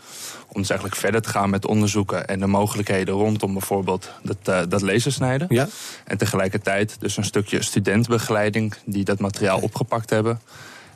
Om 0.47 0.61
dus 0.61 0.69
eigenlijk 0.69 0.99
verder 0.99 1.21
te 1.21 1.29
gaan 1.29 1.49
met 1.49 1.65
onderzoeken 1.65 2.27
en 2.27 2.39
de 2.39 2.47
mogelijkheden 2.47 3.13
rondom 3.13 3.53
bijvoorbeeld 3.53 4.11
dat, 4.23 4.37
uh, 4.49 4.59
dat 4.69 4.81
lasersnijden. 4.81 5.47
Ja. 5.49 5.67
En 6.05 6.17
tegelijkertijd 6.17 6.95
dus 6.99 7.17
een 7.17 7.23
stukje 7.23 7.63
studentbegeleiding 7.63 8.73
die 8.85 9.03
dat 9.03 9.19
materiaal 9.19 9.59
opgepakt 9.59 10.09
hebben. 10.09 10.41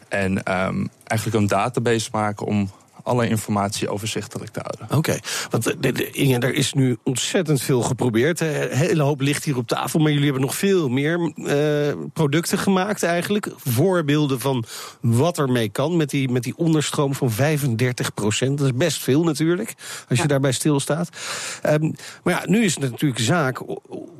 En 0.08 0.31
um, 0.31 0.90
eigenlijk 1.04 1.42
een 1.42 1.48
database 1.48 2.10
maken 2.12 2.46
om 2.46 2.72
alle 3.03 3.27
informatie 3.27 3.89
overzichtelijk 3.89 4.51
te 4.51 4.59
houden. 4.59 4.98
Oké, 4.98 5.09
okay. 5.09 5.21
want 5.50 5.63
de, 5.63 5.92
de, 5.92 6.09
Inge, 6.12 6.39
er 6.39 6.53
is 6.53 6.74
nu 6.74 6.98
ontzettend 7.03 7.62
veel 7.62 7.81
geprobeerd. 7.81 8.39
Een 8.39 8.69
hele 8.71 9.03
hoop 9.03 9.21
ligt 9.21 9.44
hier 9.44 9.57
op 9.57 9.68
tafel, 9.68 10.00
maar 10.00 10.09
jullie 10.09 10.25
hebben 10.25 10.42
nog 10.42 10.56
veel 10.56 10.89
meer 10.89 11.33
uh, 11.36 12.06
producten 12.13 12.57
gemaakt 12.57 13.03
eigenlijk. 13.03 13.51
Voorbeelden 13.56 14.39
van 14.39 14.65
wat 15.01 15.38
er 15.38 15.50
mee 15.50 15.69
kan 15.69 15.98
met 15.98 16.09
die, 16.09 16.30
met 16.30 16.44
die 16.44 16.57
onderstroom 16.57 17.15
van 17.15 17.31
35 17.31 18.13
procent. 18.13 18.57
Dat 18.57 18.68
is 18.68 18.75
best 18.75 19.01
veel 19.01 19.24
natuurlijk, 19.24 19.74
als 20.09 20.18
je 20.18 20.24
ja. 20.24 20.30
daarbij 20.30 20.51
stilstaat. 20.51 21.09
Um, 21.65 21.95
maar 22.24 22.33
ja, 22.33 22.42
nu 22.45 22.63
is 22.63 22.75
het 22.75 22.92
natuurlijk 22.92 23.21
zaak 23.21 23.62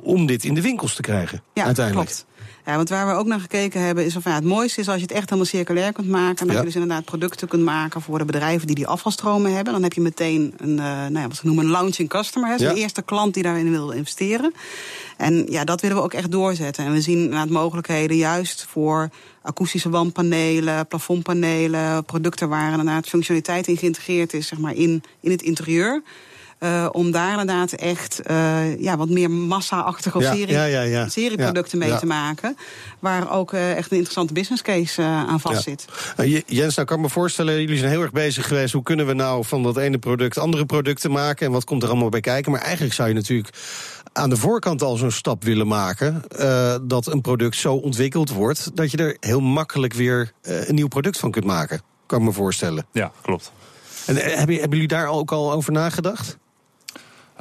om 0.02 0.26
dit 0.26 0.44
in 0.44 0.54
de 0.54 0.62
winkels 0.62 0.94
te 0.94 1.02
krijgen, 1.02 1.42
ja, 1.54 1.64
uiteindelijk. 1.64 2.08
Klopt. 2.08 2.30
Ja, 2.66 2.76
want 2.76 2.88
waar 2.88 3.06
we 3.06 3.12
ook 3.12 3.26
naar 3.26 3.40
gekeken 3.40 3.80
hebben 3.80 4.04
is 4.04 4.16
of 4.16 4.24
ja, 4.24 4.34
het 4.34 4.44
mooiste 4.44 4.80
is 4.80 4.88
als 4.88 4.96
je 4.96 5.02
het 5.02 5.12
echt 5.12 5.24
helemaal 5.24 5.50
circulair 5.50 5.92
kunt 5.92 6.08
maken. 6.08 6.46
Dat 6.46 6.54
ja. 6.54 6.60
je 6.60 6.66
dus 6.66 6.74
inderdaad 6.74 7.04
producten 7.04 7.48
kunt 7.48 7.62
maken 7.62 8.00
voor 8.00 8.18
de 8.18 8.24
bedrijven 8.24 8.66
die 8.66 8.76
die 8.76 8.86
afvalstromen 8.86 9.54
hebben. 9.54 9.72
Dan 9.72 9.82
heb 9.82 9.92
je 9.92 10.00
meteen 10.00 10.54
een, 10.56 10.70
uh, 10.70 10.76
nou 10.84 11.18
ja, 11.18 11.28
wat 11.28 11.36
ze 11.36 11.46
noemen 11.46 11.64
een 11.64 11.70
launching 11.70 12.08
customer. 12.08 12.48
Hè, 12.48 12.54
ja. 12.54 12.72
de 12.72 12.80
eerste 12.80 13.02
klant 13.02 13.34
die 13.34 13.42
daarin 13.42 13.70
wil 13.70 13.90
investeren. 13.90 14.54
En 15.16 15.46
ja, 15.48 15.64
dat 15.64 15.80
willen 15.80 15.96
we 15.96 16.02
ook 16.02 16.12
echt 16.12 16.30
doorzetten. 16.30 16.84
En 16.84 16.92
we 16.92 17.00
zien 17.00 17.18
inderdaad 17.18 17.48
mogelijkheden 17.48 18.16
juist 18.16 18.66
voor 18.68 19.10
akoestische 19.42 19.90
wandpanelen, 19.90 20.86
plafondpanelen, 20.86 22.04
producten 22.04 22.48
waar 22.48 22.70
inderdaad 22.70 23.08
functionaliteit 23.08 23.66
in 23.66 23.76
geïntegreerd 23.76 24.32
is, 24.32 24.46
zeg 24.46 24.58
maar, 24.58 24.74
in, 24.74 25.02
in 25.20 25.30
het 25.30 25.42
interieur. 25.42 26.02
Uh, 26.62 26.88
om 26.92 27.10
daar 27.10 27.30
inderdaad 27.30 27.72
echt 27.72 28.20
uh, 28.30 28.80
ja, 28.80 28.96
wat 28.96 29.08
meer 29.08 29.30
massa-achtige 29.30 30.20
ja, 30.20 30.34
serie, 30.34 30.54
ja, 30.54 30.64
ja, 30.64 30.80
ja. 30.80 31.08
serieproducten 31.08 31.78
mee 31.78 31.96
te 31.96 32.06
maken. 32.06 32.56
Waar 32.98 33.32
ook 33.32 33.52
uh, 33.52 33.70
echt 33.70 33.90
een 33.90 33.96
interessante 33.96 34.32
business 34.32 34.62
case 34.62 35.02
aan 35.02 35.40
vast 35.40 35.62
zit. 35.62 35.84
Jens, 36.46 36.74
nou 36.74 36.86
kan 36.86 36.96
ik 36.96 37.02
me 37.02 37.08
voorstellen, 37.08 37.60
jullie 37.60 37.78
zijn 37.78 37.90
heel 37.90 38.02
erg 38.02 38.12
bezig 38.12 38.48
geweest. 38.48 38.72
Hoe 38.72 38.82
kunnen 38.82 39.06
we 39.06 39.12
nou 39.12 39.44
van 39.44 39.62
dat 39.62 39.76
ene 39.76 39.98
product 39.98 40.38
andere 40.38 40.66
producten 40.66 41.10
maken? 41.10 41.46
En 41.46 41.52
wat 41.52 41.64
komt 41.64 41.82
er 41.82 41.88
allemaal 41.88 42.08
bij 42.08 42.20
kijken? 42.20 42.52
Maar 42.52 42.60
eigenlijk 42.60 42.94
zou 42.94 43.08
je 43.08 43.14
natuurlijk 43.14 43.54
aan 44.12 44.30
de 44.30 44.36
voorkant 44.36 44.82
al 44.82 44.96
zo'n 44.96 45.10
stap 45.10 45.44
willen 45.44 45.66
maken. 45.66 46.22
dat 46.82 47.06
een 47.06 47.20
product 47.20 47.56
zo 47.56 47.74
ontwikkeld 47.74 48.30
wordt 48.30 48.76
dat 48.76 48.90
je 48.90 48.96
er 48.96 49.16
heel 49.20 49.40
makkelijk 49.40 49.92
weer 49.92 50.32
een 50.42 50.74
nieuw 50.74 50.88
product 50.88 51.18
van 51.18 51.30
kunt 51.30 51.44
maken. 51.44 51.80
Kan 52.06 52.18
ik 52.18 52.24
me 52.24 52.32
voorstellen. 52.32 52.86
Ja, 52.92 53.12
klopt. 53.22 53.52
En 54.06 54.16
hebben, 54.16 54.54
hebben 54.56 54.70
jullie 54.70 54.88
daar 54.88 55.06
ook 55.06 55.32
al 55.32 55.52
over 55.52 55.72
nagedacht? 55.72 56.40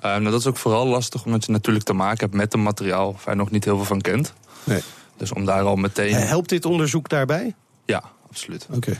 Uh, 0.05 0.11
nou, 0.11 0.23
dat 0.23 0.39
is 0.39 0.47
ook 0.47 0.57
vooral 0.57 0.87
lastig 0.87 1.25
omdat 1.25 1.45
je 1.45 1.51
natuurlijk 1.51 1.85
te 1.85 1.93
maken 1.93 2.19
hebt 2.19 2.33
met 2.33 2.53
een 2.53 2.63
materiaal 2.63 3.11
waar 3.11 3.33
je 3.33 3.39
nog 3.39 3.51
niet 3.51 3.65
heel 3.65 3.75
veel 3.75 3.85
van 3.85 4.01
kent. 4.01 4.33
Nee. 4.63 4.81
Dus 5.17 5.33
om 5.33 5.45
daar 5.45 5.61
al 5.61 5.75
meteen. 5.75 6.11
Uh, 6.11 6.27
helpt 6.27 6.49
dit 6.49 6.65
onderzoek 6.65 7.09
daarbij? 7.09 7.55
Ja, 7.85 8.03
absoluut. 8.29 8.65
Oké. 8.69 8.77
Okay. 8.77 8.99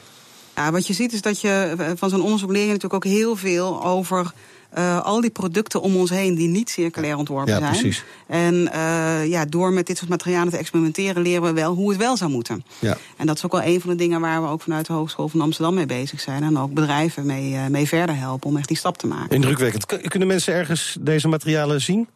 Ja, 0.55 0.71
wat 0.71 0.87
je 0.87 0.93
ziet 0.93 1.13
is 1.13 1.21
dat 1.21 1.41
je 1.41 1.73
van 1.95 2.09
zo'n 2.09 2.21
onderzoek 2.21 2.51
leer 2.51 2.61
je 2.65 2.67
natuurlijk 2.71 3.05
ook 3.05 3.11
heel 3.11 3.35
veel 3.35 3.83
over. 3.83 4.31
Uh, 4.77 5.01
al 5.01 5.21
die 5.21 5.29
producten 5.29 5.81
om 5.81 5.95
ons 5.95 6.09
heen 6.09 6.35
die 6.35 6.47
niet 6.47 6.69
circulair 6.69 7.17
ontworpen 7.17 7.53
ja, 7.53 7.59
zijn. 7.59 7.71
Precies. 7.71 8.03
En 8.27 8.53
uh, 8.53 9.27
ja, 9.27 9.45
door 9.45 9.73
met 9.73 9.87
dit 9.87 9.97
soort 9.97 10.09
materialen 10.09 10.49
te 10.49 10.57
experimenteren 10.57 11.21
leren 11.21 11.43
we 11.43 11.53
wel 11.53 11.73
hoe 11.73 11.89
het 11.89 11.99
wel 11.99 12.17
zou 12.17 12.31
moeten. 12.31 12.63
Ja. 12.79 12.97
En 13.17 13.25
dat 13.25 13.35
is 13.35 13.45
ook 13.45 13.51
wel 13.51 13.63
een 13.63 13.81
van 13.81 13.89
de 13.89 13.95
dingen 13.95 14.21
waar 14.21 14.41
we 14.41 14.47
ook 14.47 14.61
vanuit 14.61 14.85
de 14.85 14.93
Hogeschool 14.93 15.27
van 15.27 15.41
Amsterdam 15.41 15.73
mee 15.73 15.85
bezig 15.85 16.19
zijn. 16.19 16.43
En 16.43 16.57
ook 16.57 16.73
bedrijven 16.73 17.25
mee, 17.25 17.51
uh, 17.51 17.67
mee 17.67 17.87
verder 17.87 18.17
helpen 18.17 18.49
om 18.49 18.57
echt 18.57 18.67
die 18.67 18.77
stap 18.77 18.97
te 18.97 19.07
maken. 19.07 19.35
Indrukwekkend. 19.35 19.85
Kunnen 20.07 20.27
mensen 20.27 20.53
ergens 20.53 20.97
deze 20.99 21.27
materialen 21.27 21.81
zien? 21.81 22.07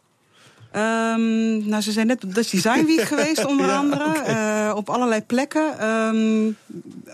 Um, 0.75 1.67
nou, 1.67 1.81
ze 1.81 1.91
zijn 1.91 2.07
net 2.07 2.23
op 2.23 2.35
Dutch 2.35 2.49
Design 2.49 2.85
Week 2.85 3.01
geweest, 3.13 3.45
onder 3.45 3.65
ja, 3.65 3.77
andere. 3.77 4.05
Okay. 4.05 4.67
Uh, 4.67 4.75
op 4.75 4.89
allerlei 4.89 5.21
plekken. 5.21 5.89
Um, 5.89 6.57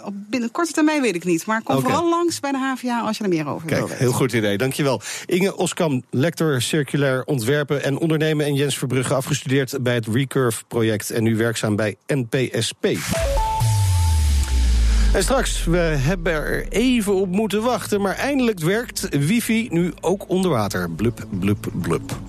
op 0.03 0.13
binnen 0.13 0.51
korte 0.51 0.71
termijn 0.71 1.01
weet 1.01 1.15
ik 1.15 1.23
niet. 1.23 1.45
Maar 1.45 1.61
kom 1.63 1.75
okay. 1.75 1.89
vooral 1.89 2.09
langs 2.09 2.39
bij 2.39 2.51
de 2.51 2.57
HVA 2.57 3.01
als 3.01 3.17
je 3.17 3.23
er 3.23 3.29
meer 3.29 3.47
over 3.47 3.67
Kijk, 3.67 3.79
wil 3.79 3.89
weten. 3.89 4.03
Heel 4.03 4.13
goed 4.13 4.33
idee, 4.33 4.57
dankjewel. 4.57 5.01
Inge 5.25 5.55
Oskam, 5.55 6.03
lector 6.09 6.61
circulair 6.61 7.23
ontwerpen 7.23 7.83
en 7.83 7.97
ondernemen. 7.97 8.45
En 8.45 8.53
Jens 8.53 8.77
Verbrugge, 8.77 9.13
afgestudeerd 9.13 9.77
bij 9.81 9.93
het 9.93 10.07
Recurve-project. 10.07 11.09
En 11.09 11.23
nu 11.23 11.35
werkzaam 11.35 11.75
bij 11.75 11.95
NPSP. 12.07 12.85
En 15.13 15.23
straks, 15.23 15.65
we 15.65 15.77
hebben 15.77 16.33
er 16.33 16.67
even 16.69 17.13
op 17.13 17.29
moeten 17.29 17.61
wachten. 17.61 18.01
Maar 18.01 18.15
eindelijk 18.15 18.59
werkt 18.59 19.07
wifi 19.09 19.67
nu 19.71 19.93
ook 19.99 20.29
onder 20.29 20.51
water. 20.51 20.89
Blub, 20.89 21.25
blub, 21.39 21.67
blub. 21.81 22.19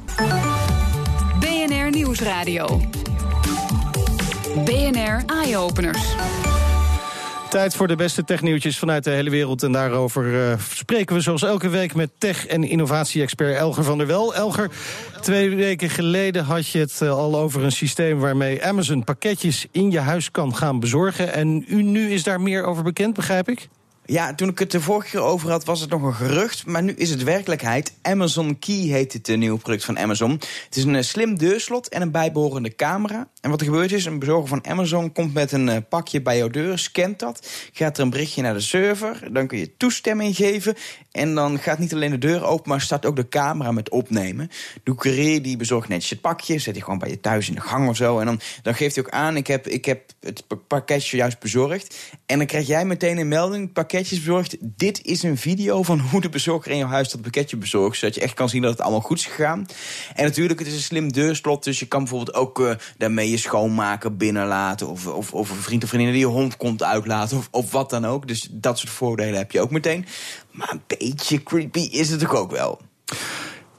Nieuwsradio. 1.92 2.80
BNR 4.64 5.22
Eye-Openers. 5.26 6.14
Tijd 7.50 7.76
voor 7.76 7.88
de 7.88 7.96
beste 7.96 8.24
technieuwtjes 8.24 8.78
vanuit 8.78 9.04
de 9.04 9.10
hele 9.10 9.30
wereld. 9.30 9.62
En 9.62 9.72
daarover 9.72 10.24
uh, 10.24 10.58
spreken 10.72 11.16
we 11.16 11.20
zoals 11.20 11.42
elke 11.42 11.68
week 11.68 11.94
met 11.94 12.10
tech- 12.18 12.46
en 12.46 12.64
innovatie-expert 12.64 13.56
Elger 13.56 13.84
van 13.84 13.98
der 13.98 14.06
Wel. 14.06 14.34
Elger, 14.34 14.70
twee 15.20 15.56
weken 15.56 15.90
geleden 15.90 16.44
had 16.44 16.68
je 16.68 16.78
het 16.78 17.00
uh, 17.02 17.10
al 17.10 17.36
over 17.36 17.64
een 17.64 17.72
systeem 17.72 18.18
waarmee 18.18 18.64
Amazon 18.64 19.04
pakketjes 19.04 19.66
in 19.70 19.90
je 19.90 20.00
huis 20.00 20.30
kan 20.30 20.54
gaan 20.56 20.80
bezorgen. 20.80 21.32
En 21.32 21.64
u, 21.68 21.82
nu 21.82 22.10
is 22.10 22.22
daar 22.22 22.40
meer 22.40 22.64
over 22.64 22.82
bekend, 22.82 23.14
begrijp 23.14 23.48
ik? 23.48 23.68
Ja, 24.04 24.34
toen 24.34 24.48
ik 24.48 24.58
het 24.58 24.70
de 24.70 24.80
vorige 24.80 25.10
keer 25.10 25.20
over 25.20 25.50
had, 25.50 25.64
was 25.64 25.80
het 25.80 25.90
nog 25.90 26.02
een 26.02 26.14
gerucht. 26.14 26.66
Maar 26.66 26.82
nu 26.82 26.92
is 26.92 27.10
het 27.10 27.22
werkelijkheid. 27.22 27.94
Amazon 28.02 28.58
Key 28.58 28.74
heet 28.74 29.12
het 29.12 29.36
nieuwe 29.36 29.58
product 29.58 29.84
van 29.84 29.98
Amazon. 29.98 30.30
Het 30.30 30.76
is 30.76 30.84
een 30.84 30.94
uh, 30.94 31.02
slim 31.02 31.38
deurslot 31.38 31.88
en 31.88 32.02
een 32.02 32.10
bijbehorende 32.10 32.74
camera. 32.74 33.28
En 33.40 33.50
wat 33.50 33.60
er 33.60 33.66
gebeurt 33.66 33.92
is, 33.92 34.04
een 34.04 34.18
bezorger 34.18 34.48
van 34.48 34.66
Amazon 34.66 35.12
komt 35.12 35.34
met 35.34 35.52
een 35.52 35.68
uh, 35.68 35.76
pakje 35.88 36.22
bij 36.22 36.36
jouw 36.36 36.48
deur, 36.48 36.78
scant 36.78 37.18
dat, 37.18 37.48
gaat 37.72 37.96
er 37.96 38.02
een 38.02 38.10
berichtje 38.10 38.42
naar 38.42 38.54
de 38.54 38.60
server, 38.60 39.32
dan 39.32 39.46
kun 39.46 39.58
je 39.58 39.76
toestemming 39.76 40.36
geven. 40.36 40.74
En 41.12 41.34
dan 41.34 41.58
gaat 41.58 41.78
niet 41.78 41.94
alleen 41.94 42.10
de 42.10 42.18
deur 42.18 42.44
open, 42.44 42.68
maar 42.68 42.80
start 42.80 43.06
ook 43.06 43.16
de 43.16 43.28
camera 43.28 43.72
met 43.72 43.90
opnemen. 43.90 44.50
De 44.82 44.94
courier 44.94 45.42
die 45.42 45.56
bezorgt 45.56 45.88
netjes 45.88 46.10
het 46.10 46.20
pakje, 46.20 46.58
zet 46.58 46.74
hij 46.74 46.84
gewoon 46.84 46.98
bij 46.98 47.10
je 47.10 47.20
thuis 47.20 47.48
in 47.48 47.54
de 47.54 47.60
gang 47.60 47.88
of 47.88 47.96
zo. 47.96 48.18
En 48.18 48.26
dan, 48.26 48.40
dan 48.62 48.74
geeft 48.74 48.94
hij 48.94 49.04
ook 49.04 49.10
aan, 49.10 49.36
ik 49.36 49.46
heb, 49.46 49.66
ik 49.66 49.84
heb 49.84 50.10
het 50.20 50.44
pakketje 50.66 51.16
juist 51.16 51.38
bezorgd. 51.38 51.96
En 52.26 52.38
dan 52.38 52.46
krijg 52.46 52.66
jij 52.66 52.84
meteen 52.84 53.18
een 53.18 53.28
melding, 53.28 53.72
pakketjes 53.92 54.18
bezorgd. 54.18 54.56
Dit 54.60 55.04
is 55.04 55.22
een 55.22 55.38
video 55.38 55.82
van 55.82 56.00
hoe 56.00 56.20
de 56.20 56.28
bezorger 56.28 56.72
in 56.72 56.78
jouw 56.78 56.88
huis 56.88 57.10
dat 57.10 57.20
pakketje 57.20 57.56
bezorgt. 57.56 57.98
Zodat 57.98 58.14
je 58.14 58.20
echt 58.20 58.34
kan 58.34 58.48
zien 58.48 58.62
dat 58.62 58.70
het 58.70 58.80
allemaal 58.80 59.00
goed 59.00 59.18
is 59.18 59.26
gegaan. 59.26 59.66
En 60.14 60.24
natuurlijk, 60.24 60.58
het 60.58 60.68
is 60.68 60.74
een 60.74 60.80
slim 60.80 61.12
deurslot, 61.12 61.64
dus 61.64 61.78
je 61.78 61.86
kan 61.86 62.00
bijvoorbeeld 62.00 62.36
ook 62.36 62.60
uh, 62.60 62.74
daarmee 62.98 63.30
je 63.30 63.36
schoonmaker 63.36 64.16
binnenlaten. 64.16 64.88
Of, 64.88 65.06
of, 65.06 65.32
of 65.32 65.50
een 65.50 65.56
vriend 65.56 65.82
of 65.82 65.88
vriendin 65.88 66.12
die 66.12 66.20
je 66.20 66.26
hond 66.26 66.56
komt 66.56 66.82
uitlaten. 66.82 67.36
Of, 67.36 67.48
of 67.50 67.70
wat 67.70 67.90
dan 67.90 68.06
ook. 68.06 68.28
Dus 68.28 68.48
dat 68.50 68.78
soort 68.78 68.92
voordelen 68.92 69.38
heb 69.38 69.52
je 69.52 69.60
ook 69.60 69.70
meteen. 69.70 70.06
Maar 70.50 70.70
een 70.70 70.98
beetje 70.98 71.42
creepy 71.42 71.88
is 71.90 72.10
het 72.10 72.28
ook 72.28 72.50
wel. 72.50 72.80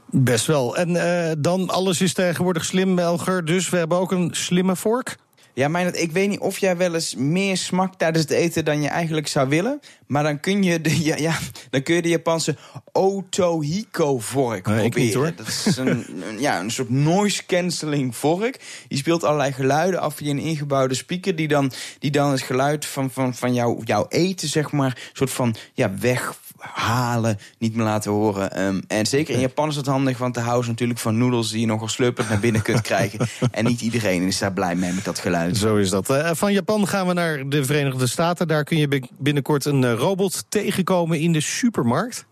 Best 0.05 0.45
wel. 0.45 0.77
En 0.77 0.89
uh, 0.89 1.31
dan, 1.37 1.69
alles 1.69 2.01
is 2.01 2.13
tegenwoordig 2.13 2.65
slim, 2.65 2.99
Elger. 2.99 3.45
Dus 3.45 3.69
we 3.69 3.77
hebben 3.77 3.97
ook 3.97 4.11
een 4.11 4.29
slimme 4.33 4.75
vork. 4.75 5.17
Ja, 5.55 5.67
Meijnerd, 5.67 5.99
ik 5.99 6.11
weet 6.11 6.29
niet 6.29 6.39
of 6.39 6.57
jij 6.57 6.77
wel 6.77 6.93
eens 6.93 7.15
meer 7.15 7.57
smakt 7.57 7.99
tijdens 7.99 8.23
het 8.23 8.31
eten 8.31 8.65
dan 8.65 8.81
je 8.81 8.87
eigenlijk 8.87 9.27
zou 9.27 9.49
willen. 9.49 9.79
Maar 10.07 10.23
dan 10.23 10.39
kun 10.39 10.63
je 10.63 10.81
de, 10.81 11.03
ja, 11.09 11.15
ja, 11.15 11.37
dan 11.69 11.83
kun 11.83 11.95
je 11.95 12.01
de 12.01 12.09
Japanse 12.09 12.55
Otohiko-vork 12.91 14.67
nee, 14.67 14.79
proberen. 14.79 15.05
Niet, 15.05 15.13
hoor. 15.13 15.33
Dat 15.35 15.47
is 15.47 15.77
een, 15.77 15.87
een, 16.29 16.39
ja, 16.39 16.59
een 16.59 16.71
soort 16.71 16.89
noise-canceling 16.89 18.15
vork. 18.15 18.59
Die 18.87 18.97
speelt 18.97 19.23
allerlei 19.23 19.51
geluiden 19.51 19.99
af 19.99 20.15
via 20.15 20.29
een 20.29 20.39
ingebouwde 20.39 20.93
speaker... 20.93 21.35
die 21.35 21.47
dan, 21.47 21.71
die 21.99 22.11
dan 22.11 22.31
het 22.31 22.41
geluid 22.41 22.85
van, 22.85 23.11
van, 23.11 23.35
van 23.35 23.53
jou, 23.53 23.81
jouw 23.83 24.05
eten, 24.09 24.47
zeg 24.47 24.71
maar, 24.71 25.09
soort 25.13 25.31
van 25.31 25.55
ja, 25.73 25.97
weg 25.99 26.35
halen, 26.71 27.37
niet 27.57 27.75
meer 27.75 27.85
laten 27.85 28.11
horen. 28.11 28.61
Um, 28.61 28.83
en 28.87 29.05
zeker 29.05 29.33
in 29.33 29.39
Japan 29.39 29.69
is 29.69 29.75
het 29.75 29.85
handig, 29.85 30.17
want 30.17 30.33
de 30.33 30.39
house 30.39 30.69
natuurlijk 30.69 30.99
van 30.99 31.17
noedels 31.17 31.51
die 31.51 31.59
je 31.59 31.65
nogal 31.65 31.87
slurpend 31.87 32.29
naar 32.29 32.39
binnen 32.39 32.61
kunt 32.61 32.81
krijgen. 32.81 33.27
en 33.51 33.65
niet 33.65 33.81
iedereen 33.81 34.21
is 34.21 34.37
daar 34.37 34.53
blij 34.53 34.75
mee 34.75 34.91
met 34.91 35.05
dat 35.05 35.19
geluid. 35.19 35.57
Zo 35.57 35.75
is 35.75 35.89
dat. 35.89 36.09
Uh, 36.09 36.29
van 36.33 36.53
Japan 36.53 36.87
gaan 36.87 37.07
we 37.07 37.13
naar 37.13 37.49
de 37.49 37.65
Verenigde 37.65 38.07
Staten. 38.07 38.47
Daar 38.47 38.63
kun 38.63 38.77
je 38.77 39.07
binnenkort 39.17 39.65
een 39.65 39.81
uh, 39.81 39.93
robot 39.93 40.45
tegenkomen 40.49 41.19
in 41.19 41.33
de 41.33 41.41
supermarkt. 41.41 42.25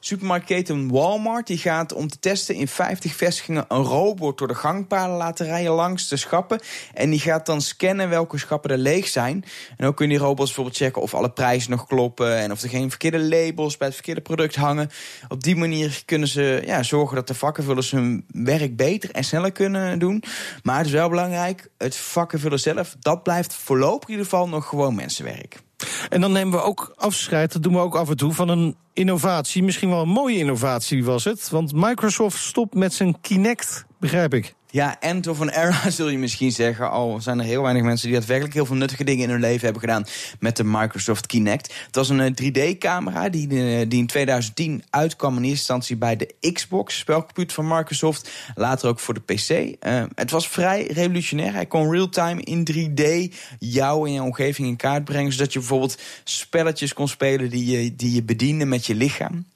Supermarktketen 0.00 0.90
Walmart 0.90 1.46
die 1.46 1.58
gaat 1.58 1.92
om 1.92 2.08
te 2.08 2.18
testen 2.18 2.54
in 2.54 2.68
50 2.68 3.14
vestigingen 3.14 3.64
een 3.68 3.82
robot 3.82 4.38
door 4.38 4.48
de 4.48 4.54
gangpaden 4.54 5.16
laten 5.16 5.46
rijden 5.46 5.72
langs 5.72 6.08
de 6.08 6.16
schappen. 6.16 6.60
En 6.94 7.10
die 7.10 7.20
gaat 7.20 7.46
dan 7.46 7.60
scannen 7.60 8.08
welke 8.08 8.38
schappen 8.38 8.70
er 8.70 8.78
leeg 8.78 9.08
zijn. 9.08 9.44
En 9.76 9.86
ook 9.86 9.96
kunnen 9.96 10.16
die 10.16 10.26
robots 10.26 10.46
bijvoorbeeld 10.46 10.76
checken 10.76 11.02
of 11.02 11.14
alle 11.14 11.30
prijzen 11.30 11.70
nog 11.70 11.86
kloppen 11.86 12.36
en 12.36 12.52
of 12.52 12.62
er 12.62 12.68
geen 12.68 12.88
verkeerde 12.88 13.20
labels 13.20 13.76
bij 13.76 13.86
het 13.86 13.96
verkeerde 13.96 14.20
product 14.20 14.54
hangen. 14.54 14.90
Op 15.28 15.42
die 15.42 15.56
manier 15.56 16.02
kunnen 16.04 16.28
ze 16.28 16.62
ja, 16.66 16.82
zorgen 16.82 17.16
dat 17.16 17.26
de 17.26 17.34
vakkenvullers 17.34 17.90
hun 17.90 18.24
werk 18.28 18.76
beter 18.76 19.10
en 19.10 19.24
sneller 19.24 19.52
kunnen 19.52 19.98
doen. 19.98 20.22
Maar 20.62 20.76
het 20.76 20.86
is 20.86 20.92
wel 20.92 21.08
belangrijk, 21.08 21.70
het 21.78 21.96
vakkenvullen 21.96 22.60
zelf, 22.60 22.96
dat 23.00 23.22
blijft 23.22 23.54
voorlopig 23.54 24.08
in 24.08 24.14
ieder 24.14 24.24
geval 24.24 24.48
nog 24.48 24.68
gewoon 24.68 24.94
mensenwerk. 24.94 25.66
En 26.08 26.20
dan 26.20 26.32
nemen 26.32 26.58
we 26.58 26.64
ook 26.64 26.92
afscheid, 26.96 27.52
dat 27.52 27.62
doen 27.62 27.72
we 27.72 27.78
ook 27.78 27.96
af 27.96 28.08
en 28.08 28.16
toe, 28.16 28.32
van 28.32 28.48
een 28.48 28.76
innovatie. 28.92 29.62
Misschien 29.62 29.90
wel 29.90 30.02
een 30.02 30.08
mooie 30.08 30.38
innovatie 30.38 31.04
was 31.04 31.24
het. 31.24 31.50
Want 31.50 31.72
Microsoft 31.74 32.38
stopt 32.38 32.74
met 32.74 32.92
zijn 32.92 33.20
Kinect, 33.20 33.84
begrijp 33.98 34.34
ik. 34.34 34.56
Ja, 34.70 35.00
end 35.00 35.26
of 35.26 35.40
an 35.40 35.48
era 35.48 35.90
zul 35.90 36.08
je 36.08 36.18
misschien 36.18 36.52
zeggen. 36.52 36.90
Al 36.90 37.20
zijn 37.20 37.38
er 37.38 37.44
heel 37.44 37.62
weinig 37.62 37.82
mensen 37.82 38.08
die 38.08 38.16
daadwerkelijk 38.16 38.54
heel 38.54 38.66
veel 38.66 38.76
nuttige 38.76 39.04
dingen 39.04 39.24
in 39.24 39.30
hun 39.30 39.40
leven 39.40 39.64
hebben 39.64 39.80
gedaan 39.80 40.06
met 40.40 40.56
de 40.56 40.64
Microsoft 40.64 41.26
Kinect. 41.26 41.74
Het 41.86 41.94
was 41.94 42.08
een 42.08 42.36
3D-camera 42.42 43.28
die, 43.28 43.46
die 43.88 44.00
in 44.00 44.06
2010 44.06 44.82
uitkwam 44.90 45.36
in 45.36 45.42
eerste 45.42 45.56
instantie 45.56 45.96
bij 45.96 46.16
de 46.16 46.34
Xbox, 46.52 46.98
spelcomputer 46.98 47.54
van 47.54 47.68
Microsoft. 47.68 48.30
Later 48.54 48.88
ook 48.88 49.00
voor 49.00 49.14
de 49.14 49.20
PC. 49.20 49.50
Uh, 49.50 50.02
het 50.14 50.30
was 50.30 50.48
vrij 50.48 50.86
revolutionair. 50.86 51.52
Hij 51.52 51.66
kon 51.66 51.90
real-time 51.90 52.42
in 52.42 52.68
3D 52.72 53.34
jou 53.58 54.06
en 54.06 54.12
je 54.12 54.22
omgeving 54.22 54.68
in 54.68 54.76
kaart 54.76 55.04
brengen. 55.04 55.32
Zodat 55.32 55.52
je 55.52 55.58
bijvoorbeeld 55.58 55.98
spelletjes 56.24 56.92
kon 56.92 57.08
spelen 57.08 57.50
die 57.50 57.66
je, 57.66 57.96
die 57.96 58.14
je 58.14 58.22
bediende 58.22 58.64
met 58.64 58.86
je 58.86 58.94
lichaam. 58.94 59.46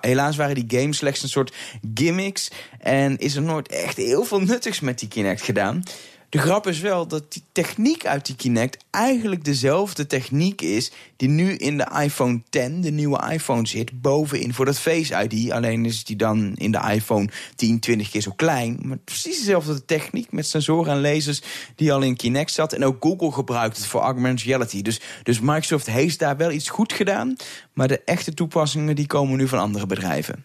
Helaas 0.00 0.36
waren 0.36 0.54
die 0.54 0.80
games 0.80 0.96
slechts 0.96 1.22
een 1.22 1.28
soort 1.28 1.54
gimmicks. 1.94 2.50
En 2.78 3.18
is 3.18 3.36
er 3.36 3.42
nooit 3.42 3.68
echt 3.68 3.96
heel 3.96 4.24
veel 4.24 4.40
met 4.80 4.98
die 4.98 5.08
Kinect 5.08 5.42
gedaan. 5.42 5.82
De 6.30 6.38
grap 6.38 6.66
is 6.66 6.80
wel 6.80 7.06
dat 7.06 7.32
die 7.32 7.42
techniek 7.52 8.06
uit 8.06 8.26
die 8.26 8.36
Kinect 8.36 8.84
eigenlijk 8.90 9.44
dezelfde 9.44 10.06
techniek 10.06 10.60
is 10.60 10.92
die 11.16 11.28
nu 11.28 11.54
in 11.54 11.76
de 11.76 11.88
iPhone 12.02 12.42
10, 12.48 12.80
de 12.80 12.90
nieuwe 12.90 13.30
iPhone, 13.30 13.66
zit. 13.66 14.00
Bovenin 14.00 14.54
voor 14.54 14.64
dat 14.64 14.78
Face 14.78 15.28
ID. 15.28 15.50
Alleen 15.52 15.84
is 15.84 16.04
die 16.04 16.16
dan 16.16 16.52
in 16.54 16.72
de 16.72 16.80
iPhone 16.90 17.28
10, 17.54 17.80
20 17.80 18.10
keer 18.10 18.20
zo 18.20 18.32
klein. 18.36 18.78
Maar 18.82 18.98
precies 18.98 19.38
dezelfde 19.38 19.84
techniek 19.84 20.32
met 20.32 20.46
sensoren 20.46 20.92
en 20.92 21.00
lasers 21.00 21.42
die 21.74 21.92
al 21.92 22.02
in 22.02 22.16
Kinect 22.16 22.52
zat. 22.52 22.72
En 22.72 22.84
ook 22.84 22.96
Google 23.00 23.32
gebruikt 23.32 23.76
het 23.76 23.86
voor 23.86 24.00
augmented 24.00 24.46
reality. 24.46 24.82
Dus, 24.82 25.00
dus 25.22 25.40
Microsoft 25.40 25.86
heeft 25.86 26.18
daar 26.18 26.36
wel 26.36 26.50
iets 26.50 26.68
goed 26.68 26.92
gedaan. 26.92 27.36
Maar 27.72 27.88
de 27.88 28.00
echte 28.04 28.34
toepassingen 28.34 28.96
die 28.96 29.06
komen 29.06 29.36
nu 29.36 29.48
van 29.48 29.58
andere 29.58 29.86
bedrijven. 29.86 30.44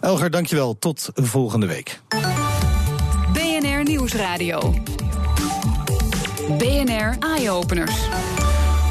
Elger, 0.00 0.30
dankjewel. 0.30 0.78
Tot 0.78 1.10
volgende 1.14 1.66
week. 1.66 2.00
BNR 6.58 7.16
Eye 7.18 7.50
Openers. 7.50 8.08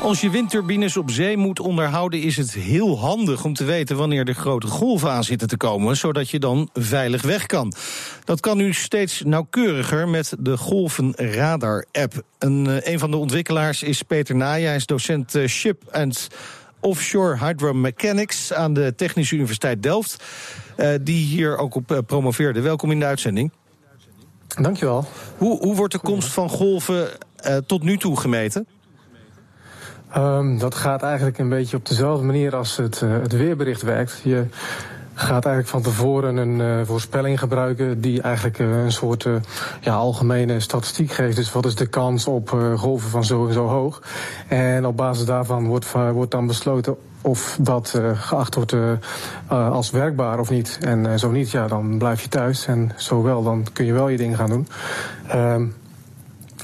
Als 0.02 0.22
je 0.22 0.30
windturbines 0.30 0.98
op 0.98 1.12
zee 1.12 1.38
moet 1.38 1.60
onderhouden, 1.60 2.22
is 2.22 2.38
het 2.38 2.54
heel 2.54 3.00
handig 3.00 3.44
om 3.44 3.54
te 3.54 3.64
weten 3.64 3.98
wanneer 3.98 4.26
de 4.26 4.34
grote 4.34 4.68
golven 4.68 5.12
aan 5.12 5.24
zitten 5.24 5.48
te 5.48 5.58
komen, 5.58 5.98
zodat 5.98 6.30
je 6.30 6.40
dan 6.40 6.70
veilig 6.74 7.22
weg 7.22 7.46
kan. 7.46 7.74
Dat 8.24 8.40
kan 8.40 8.58
nu 8.58 8.74
steeds 8.74 9.22
nauwkeuriger 9.26 10.08
met 10.08 10.36
de 10.40 10.58
Golvenradar-app. 10.58 12.14
Een, 12.40 12.66
uh, 12.66 12.76
een 12.80 13.00
van 13.00 13.12
de 13.12 13.18
ontwikkelaars 13.18 13.84
is 13.84 14.02
Peter 14.02 14.36
Naaien. 14.36 14.68
Hij 14.68 14.76
is 14.76 14.86
docent 14.86 15.36
uh, 15.36 15.48
Ship 15.48 15.84
and 15.92 16.28
Offshore 16.80 17.46
Hydromechanics 17.46 18.54
aan 18.54 18.74
de 18.74 18.94
Technische 18.96 19.36
Universiteit 19.36 19.84
Delft. 19.84 20.24
Uh, 20.78 20.90
die 21.02 21.26
hier 21.26 21.58
ook 21.58 21.76
op 21.76 22.04
promoveerde. 22.08 22.62
Welkom 22.62 22.92
in 22.92 23.00
de 23.00 23.06
uitzending. 23.06 23.52
Dankjewel. 24.48 25.06
Hoe, 25.38 25.58
hoe 25.60 25.76
wordt 25.76 25.94
de 25.94 26.00
komst 26.00 26.28
van 26.28 26.50
golven 26.50 27.08
uh, 27.48 27.58
tot 27.58 27.84
nu 27.84 27.98
toe 27.98 28.20
gemeten? 28.20 28.68
Um, 30.18 30.60
dat 30.60 30.76
gaat 30.76 31.04
eigenlijk 31.04 31.38
een 31.38 31.50
beetje 31.50 31.78
op 31.78 31.86
dezelfde 31.86 32.26
manier 32.26 32.56
als 32.56 32.78
het, 32.78 33.02
uh, 33.02 33.12
het 33.22 33.32
weerbericht 33.32 33.82
werkt. 33.82 34.22
Je 34.24 34.46
gaat 35.16 35.46
eigenlijk 35.46 35.68
van 35.68 35.82
tevoren 35.82 36.38
een 36.38 36.60
uh, 36.60 36.86
voorspelling 36.86 37.40
gebruiken 37.40 38.02
die 38.02 38.22
eigenlijk 38.22 38.60
uh, 38.60 38.84
een 38.84 38.92
soort 38.92 39.26
uh, 39.26 39.36
ja, 39.82 39.94
algemene 39.94 40.60
statistiek 40.60 41.12
geeft. 41.12 41.36
Dus 41.36 41.52
wat 41.52 41.66
is 41.66 41.76
de 41.76 41.88
kans 41.88 42.28
op 42.28 42.50
golven 42.76 43.10
van 43.10 43.26
zo 43.26 43.48
en 43.48 43.54
zo 43.54 43.68
hoog? 43.68 44.02
En 44.48 44.86
op 44.86 44.98
basis 44.98 45.26
daarvan 45.26 45.68
wordt, 45.68 45.92
wordt 45.92 46.32
dan 46.32 46.48
besloten 46.48 46.96
of 47.22 47.58
dat 47.62 48.00
geacht 48.14 48.56
wordt 48.56 48.76
als 49.48 49.92
werkbaar 49.92 50.40
of 50.40 50.50
niet. 50.50 50.78
En 50.82 51.20
zo 51.20 51.32
niet, 51.32 51.52
ja, 51.52 51.68
dan 51.68 51.98
blijf 51.98 52.22
je 52.22 52.30
thuis. 52.30 52.66
En 52.66 52.92
zo 52.98 53.24
wel, 53.24 53.44
dan 53.44 53.66
kun 53.74 53.86
je 53.86 53.94
wel 53.94 54.08
je 54.08 54.18
ding 54.18 54.36
gaan 54.36 54.50
doen. 54.50 54.68
Um, 55.36 55.76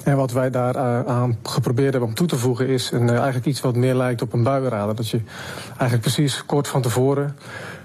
en 0.03 0.17
wat 0.17 0.31
wij 0.31 0.49
daar 0.49 0.77
aan 1.07 1.37
geprobeerd 1.43 1.91
hebben 1.91 2.09
om 2.09 2.15
toe 2.15 2.27
te 2.27 2.37
voegen 2.37 2.67
is 2.67 2.91
een, 2.91 3.09
eigenlijk 3.09 3.45
iets 3.45 3.61
wat 3.61 3.75
meer 3.75 3.95
lijkt 3.95 4.21
op 4.21 4.33
een 4.33 4.43
buienradar. 4.43 4.95
Dat 4.95 5.09
je 5.09 5.21
eigenlijk 5.67 6.01
precies 6.01 6.45
kort 6.45 6.67
van 6.67 6.81
tevoren 6.81 7.35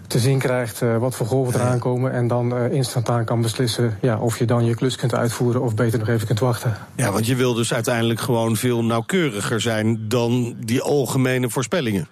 te 0.07 0.19
zien 0.19 0.39
krijgt 0.39 0.83
uh, 0.83 0.97
wat 0.97 1.15
voor 1.15 1.27
golven 1.27 1.61
eraan 1.61 1.79
komen. 1.79 2.13
En 2.13 2.29
dan 2.29 2.57
instantaan 2.71 3.25
kan 3.25 3.43
beslissen 3.43 3.99
ja, 4.01 4.19
of 4.19 4.39
je 4.39 4.45
dan 4.45 4.65
je 4.65 4.75
klus 4.75 4.97
kunt 4.97 5.15
uitvoeren 5.15 5.63
of 5.63 5.75
beter 5.75 5.99
nog 5.99 6.09
even 6.09 6.27
kunt 6.27 6.41
wachten. 6.41 6.77
Ja, 6.97 7.13
want 7.13 7.27
je 7.27 7.35
wil 7.35 7.55
dus 7.55 7.75
uiteindelijk 7.75 8.21
gewoon 8.21 8.57
veel 8.57 8.85
nauwkeuriger 8.85 9.61
zijn 9.61 10.09
dan 10.09 10.57
die 10.59 10.83
algemene 10.83 11.51
voorspellingen. 11.51 12.09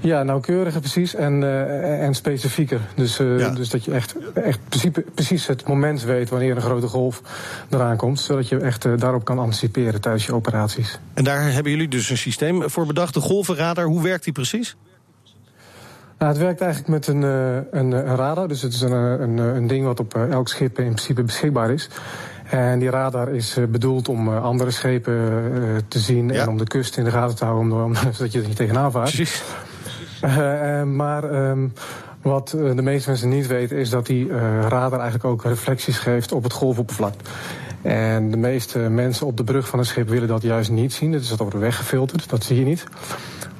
Ja, 0.00 0.22
nauwkeuriger 0.22 0.80
precies 0.80 1.14
en, 1.14 1.42
uh, 1.42 2.02
en 2.02 2.14
specifieker. 2.14 2.80
Dus, 2.94 3.20
uh, 3.20 3.38
ja. 3.38 3.50
dus 3.50 3.68
dat 3.68 3.84
je 3.84 3.92
echt, 3.92 4.14
echt 4.34 4.58
precies, 4.68 4.90
precies 5.14 5.46
het 5.46 5.66
moment 5.66 6.02
weet 6.02 6.30
wanneer 6.30 6.56
een 6.56 6.62
grote 6.62 6.86
golf 6.86 7.22
eraan 7.70 7.96
komt. 7.96 8.20
Zodat 8.20 8.48
je 8.48 8.58
echt 8.58 8.84
uh, 8.84 8.92
daarop 8.96 9.24
kan 9.24 9.38
anticiperen 9.38 10.00
tijdens 10.00 10.26
je 10.26 10.34
operaties. 10.34 10.98
En 11.14 11.24
daar 11.24 11.52
hebben 11.52 11.72
jullie 11.72 11.88
dus 11.88 12.10
een 12.10 12.18
systeem 12.18 12.70
voor 12.70 12.86
bedacht, 12.86 13.14
de 13.14 13.20
golvenradar. 13.20 13.84
Hoe 13.84 14.02
werkt 14.02 14.24
die 14.24 14.32
precies? 14.32 14.76
Nou, 16.18 16.32
het 16.32 16.40
werkt 16.40 16.60
eigenlijk 16.60 16.90
met 16.90 17.06
een, 17.06 17.22
een, 17.22 17.92
een 17.92 18.16
radar. 18.16 18.48
Dus 18.48 18.62
het 18.62 18.72
is 18.72 18.80
een, 18.80 18.92
een, 18.92 19.38
een 19.38 19.66
ding 19.66 19.84
wat 19.84 20.00
op 20.00 20.14
elk 20.14 20.48
schip 20.48 20.78
in 20.78 20.84
principe 20.84 21.22
beschikbaar 21.22 21.70
is. 21.70 21.88
En 22.50 22.78
die 22.78 22.90
radar 22.90 23.34
is 23.34 23.58
bedoeld 23.68 24.08
om 24.08 24.28
andere 24.28 24.70
schepen 24.70 25.14
te 25.88 25.98
zien 25.98 26.28
ja. 26.28 26.42
en 26.42 26.48
om 26.48 26.58
de 26.58 26.66
kust 26.66 26.96
in 26.96 27.04
de 27.04 27.10
gaten 27.10 27.36
te 27.36 27.44
houden, 27.44 27.84
om, 27.84 27.94
zodat 28.14 28.32
je 28.32 28.40
er 28.40 28.46
niet 28.46 28.56
tegenaan 28.56 28.92
vaart. 28.92 29.14
Precies. 29.14 29.42
Uh, 30.24 30.82
maar 30.82 31.48
um, 31.50 31.72
wat 32.22 32.48
de 32.48 32.82
meeste 32.82 33.08
mensen 33.08 33.28
niet 33.28 33.46
weten 33.46 33.76
is 33.76 33.90
dat 33.90 34.06
die 34.06 34.26
uh, 34.26 34.36
radar 34.68 35.00
eigenlijk 35.00 35.24
ook 35.24 35.44
reflecties 35.44 35.98
geeft 35.98 36.32
op 36.32 36.42
het 36.42 36.52
golfoppervlak. 36.52 37.14
En 37.82 38.30
de 38.30 38.36
meeste 38.36 38.78
mensen 38.78 39.26
op 39.26 39.36
de 39.36 39.44
brug 39.44 39.68
van 39.68 39.78
een 39.78 39.84
schip 39.84 40.08
willen 40.08 40.28
dat 40.28 40.42
juist 40.42 40.70
niet 40.70 40.92
zien. 40.92 41.12
Dat 41.12 41.20
is 41.20 41.28
dat 41.28 41.38
wordt 41.38 41.58
weggefilterd, 41.58 42.28
dat 42.28 42.44
zie 42.44 42.58
je 42.58 42.64
niet. 42.64 42.84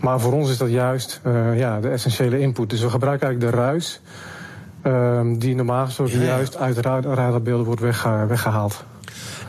Maar 0.00 0.20
voor 0.20 0.32
ons 0.32 0.50
is 0.50 0.56
dat 0.56 0.70
juist 0.70 1.20
uh, 1.26 1.58
ja, 1.58 1.80
de 1.80 1.88
essentiële 1.88 2.40
input. 2.40 2.70
Dus 2.70 2.80
we 2.80 2.90
gebruiken 2.90 3.26
eigenlijk 3.26 3.56
de 3.56 3.62
ruis 3.62 4.00
uh, 4.86 5.20
die 5.38 5.54
normaal 5.54 5.84
gesproken 5.84 6.20
ja. 6.20 6.24
juist 6.24 6.56
uit 6.56 6.74
de 6.74 6.80
radarbeelden 7.14 7.66
wordt 7.66 7.80
wegge 7.80 8.24
weggehaald. 8.28 8.84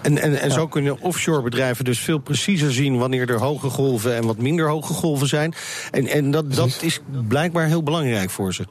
En, 0.01 0.17
en, 0.17 0.41
en 0.41 0.51
zo 0.51 0.67
kunnen 0.67 1.01
offshore 1.01 1.41
bedrijven 1.41 1.85
dus 1.85 1.99
veel 1.99 2.17
preciezer 2.17 2.73
zien 2.73 2.97
wanneer 2.97 3.29
er 3.29 3.39
hoge 3.39 3.69
golven 3.69 4.15
en 4.15 4.25
wat 4.25 4.37
minder 4.37 4.67
hoge 4.67 4.93
golven 4.93 5.27
zijn. 5.27 5.53
En, 5.91 6.07
en 6.07 6.31
dat, 6.31 6.53
dat 6.53 6.79
is 6.81 7.01
blijkbaar 7.27 7.65
heel 7.65 7.83
belangrijk 7.83 8.29
voor 8.29 8.53
ze. 8.53 8.65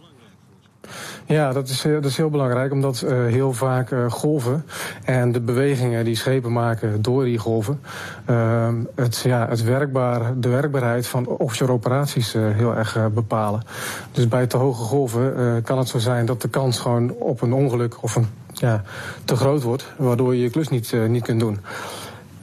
Ja, 1.29 1.53
dat 1.53 1.69
is, 1.69 1.83
dat 1.83 2.05
is 2.05 2.17
heel 2.17 2.31
belangrijk, 2.31 2.73
omdat 2.73 3.03
uh, 3.05 3.11
heel 3.11 3.53
vaak 3.53 3.91
uh, 3.91 4.11
golven 4.11 4.65
en 5.05 5.33
de 5.33 5.41
bewegingen 5.41 6.05
die 6.05 6.17
schepen 6.17 6.53
maken 6.53 7.03
door 7.03 7.25
die 7.25 7.39
golven, 7.39 7.81
uh, 8.31 8.69
het, 8.95 9.21
ja, 9.25 9.49
het 9.49 9.63
werkbaar, 9.63 10.41
de 10.41 10.49
werkbaarheid 10.49 11.07
van 11.07 11.27
offshore 11.27 11.73
operaties 11.73 12.35
uh, 12.35 12.43
heel 12.55 12.77
erg 12.77 12.99
bepalen. 13.15 13.63
Dus 14.13 14.29
bij 14.29 14.47
te 14.47 14.57
hoge 14.57 14.83
golven 14.83 15.63
kan 15.63 15.79
het 15.79 15.89
zo 15.89 15.99
zijn 15.99 16.27
dat 16.27 16.43
de 16.43 16.49
kans 16.49 16.79
gewoon 16.79 17.13
op 17.13 17.41
een 17.41 17.53
ongeluk 17.53 18.03
of 18.03 18.17
een 18.17 18.27
ja, 18.53 18.83
te 19.25 19.37
groot 19.37 19.63
wordt, 19.63 19.87
waardoor 19.97 20.35
je 20.35 20.43
je 20.43 20.51
klus 20.51 20.69
niet, 20.69 20.93
niet 21.09 21.23
kunt 21.23 21.41
doen. 21.41 21.59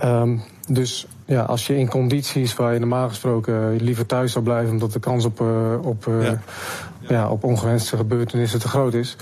Um, 0.03 0.41
dus 0.67 1.07
ja, 1.25 1.41
als 1.41 1.67
je 1.67 1.77
in 1.77 1.89
condities 1.89 2.55
waar 2.55 2.73
je 2.73 2.79
normaal 2.79 3.07
gesproken 3.07 3.75
liever 3.75 4.05
thuis 4.05 4.31
zou 4.31 4.43
blijven, 4.43 4.71
omdat 4.71 4.93
de 4.93 4.99
kans 4.99 5.25
op, 5.25 5.43
op. 5.81 6.09
ja. 7.07 7.29
op 7.29 7.43
ongewenste 7.43 7.97
gebeurtenissen 7.97 8.59
te 8.59 8.67
groot 8.67 8.93
is. 8.93 9.15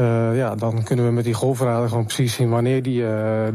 Uh, 0.00 0.36
ja, 0.36 0.54
dan 0.54 0.82
kunnen 0.82 1.06
we 1.06 1.12
met 1.12 1.24
die 1.24 1.34
golfradar 1.34 1.88
gewoon 1.88 2.04
precies 2.04 2.34
zien 2.34 2.48
wanneer 2.48 2.82
die, 2.82 3.04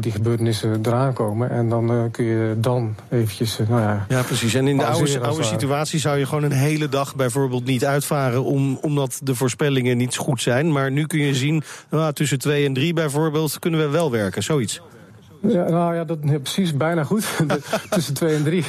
die 0.00 0.12
gebeurtenissen 0.12 0.80
eraan 0.82 1.12
komen. 1.12 1.50
En 1.50 1.68
dan 1.68 2.08
kun 2.10 2.24
je 2.24 2.54
dan 2.58 2.94
eventjes, 3.10 3.58
nou 3.68 3.80
ja... 3.80 4.06
Ja, 4.08 4.22
precies. 4.22 4.54
En 4.54 4.68
in 4.68 4.76
de 4.76 4.86
oude, 4.86 5.20
oude 5.20 5.42
situatie 5.42 6.00
zou 6.00 6.18
je 6.18 6.26
gewoon 6.26 6.42
een 6.42 6.52
hele 6.52 6.88
dag 6.88 7.16
bijvoorbeeld 7.16 7.64
niet 7.64 7.84
uitvaren... 7.84 8.44
Om, 8.44 8.78
omdat 8.80 9.20
de 9.22 9.34
voorspellingen 9.34 9.96
niet 9.96 10.16
goed 10.16 10.42
zijn. 10.42 10.72
Maar 10.72 10.90
nu 10.90 11.06
kun 11.06 11.20
je 11.20 11.34
zien, 11.34 11.62
nou, 11.90 12.12
tussen 12.12 12.38
twee 12.38 12.66
en 12.66 12.74
drie 12.74 12.92
bijvoorbeeld, 12.92 13.58
kunnen 13.58 13.80
we 13.80 13.88
wel 13.88 14.10
werken, 14.10 14.42
zoiets. 14.42 14.80
Ja, 15.48 15.68
nou 15.68 15.94
ja, 15.94 16.04
dat 16.04 16.18
ja, 16.22 16.38
precies 16.38 16.76
bijna 16.76 17.04
goed. 17.04 17.26
Tussen 17.90 18.14
twee 18.14 18.34
en 18.34 18.42
drie. 18.42 18.64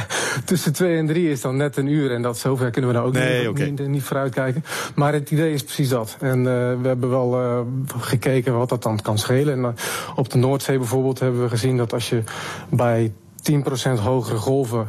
tussen 0.44 0.72
twee 0.72 0.96
en 0.98 1.06
drie 1.06 1.30
is 1.30 1.40
dan 1.40 1.56
net 1.56 1.76
een 1.76 1.86
uur. 1.86 2.12
En 2.12 2.22
dat 2.22 2.38
zover 2.38 2.70
kunnen 2.70 2.90
we 2.90 2.96
nou 2.96 3.08
ook 3.08 3.14
nee, 3.14 3.38
niet, 3.38 3.48
okay. 3.48 3.68
niet, 3.68 3.88
niet 3.88 4.02
vooruitkijken. 4.02 4.64
Maar 4.94 5.12
het 5.12 5.30
idee 5.30 5.52
is 5.52 5.62
precies 5.62 5.88
dat. 5.88 6.16
En 6.20 6.38
uh, 6.38 6.44
we 6.80 6.88
hebben 6.88 7.10
wel 7.10 7.40
uh, 7.40 7.60
gekeken 7.98 8.56
wat 8.56 8.68
dat 8.68 8.82
dan 8.82 9.00
kan 9.00 9.18
schelen. 9.18 9.54
En 9.54 9.60
uh, 9.60 9.68
op 10.14 10.30
de 10.30 10.38
Noordzee 10.38 10.78
bijvoorbeeld 10.78 11.20
hebben 11.20 11.42
we 11.42 11.48
gezien 11.48 11.76
dat 11.76 11.92
als 11.92 12.08
je 12.08 12.22
bij 12.70 13.12
10% 13.50 14.00
hogere 14.02 14.36
golven 14.36 14.88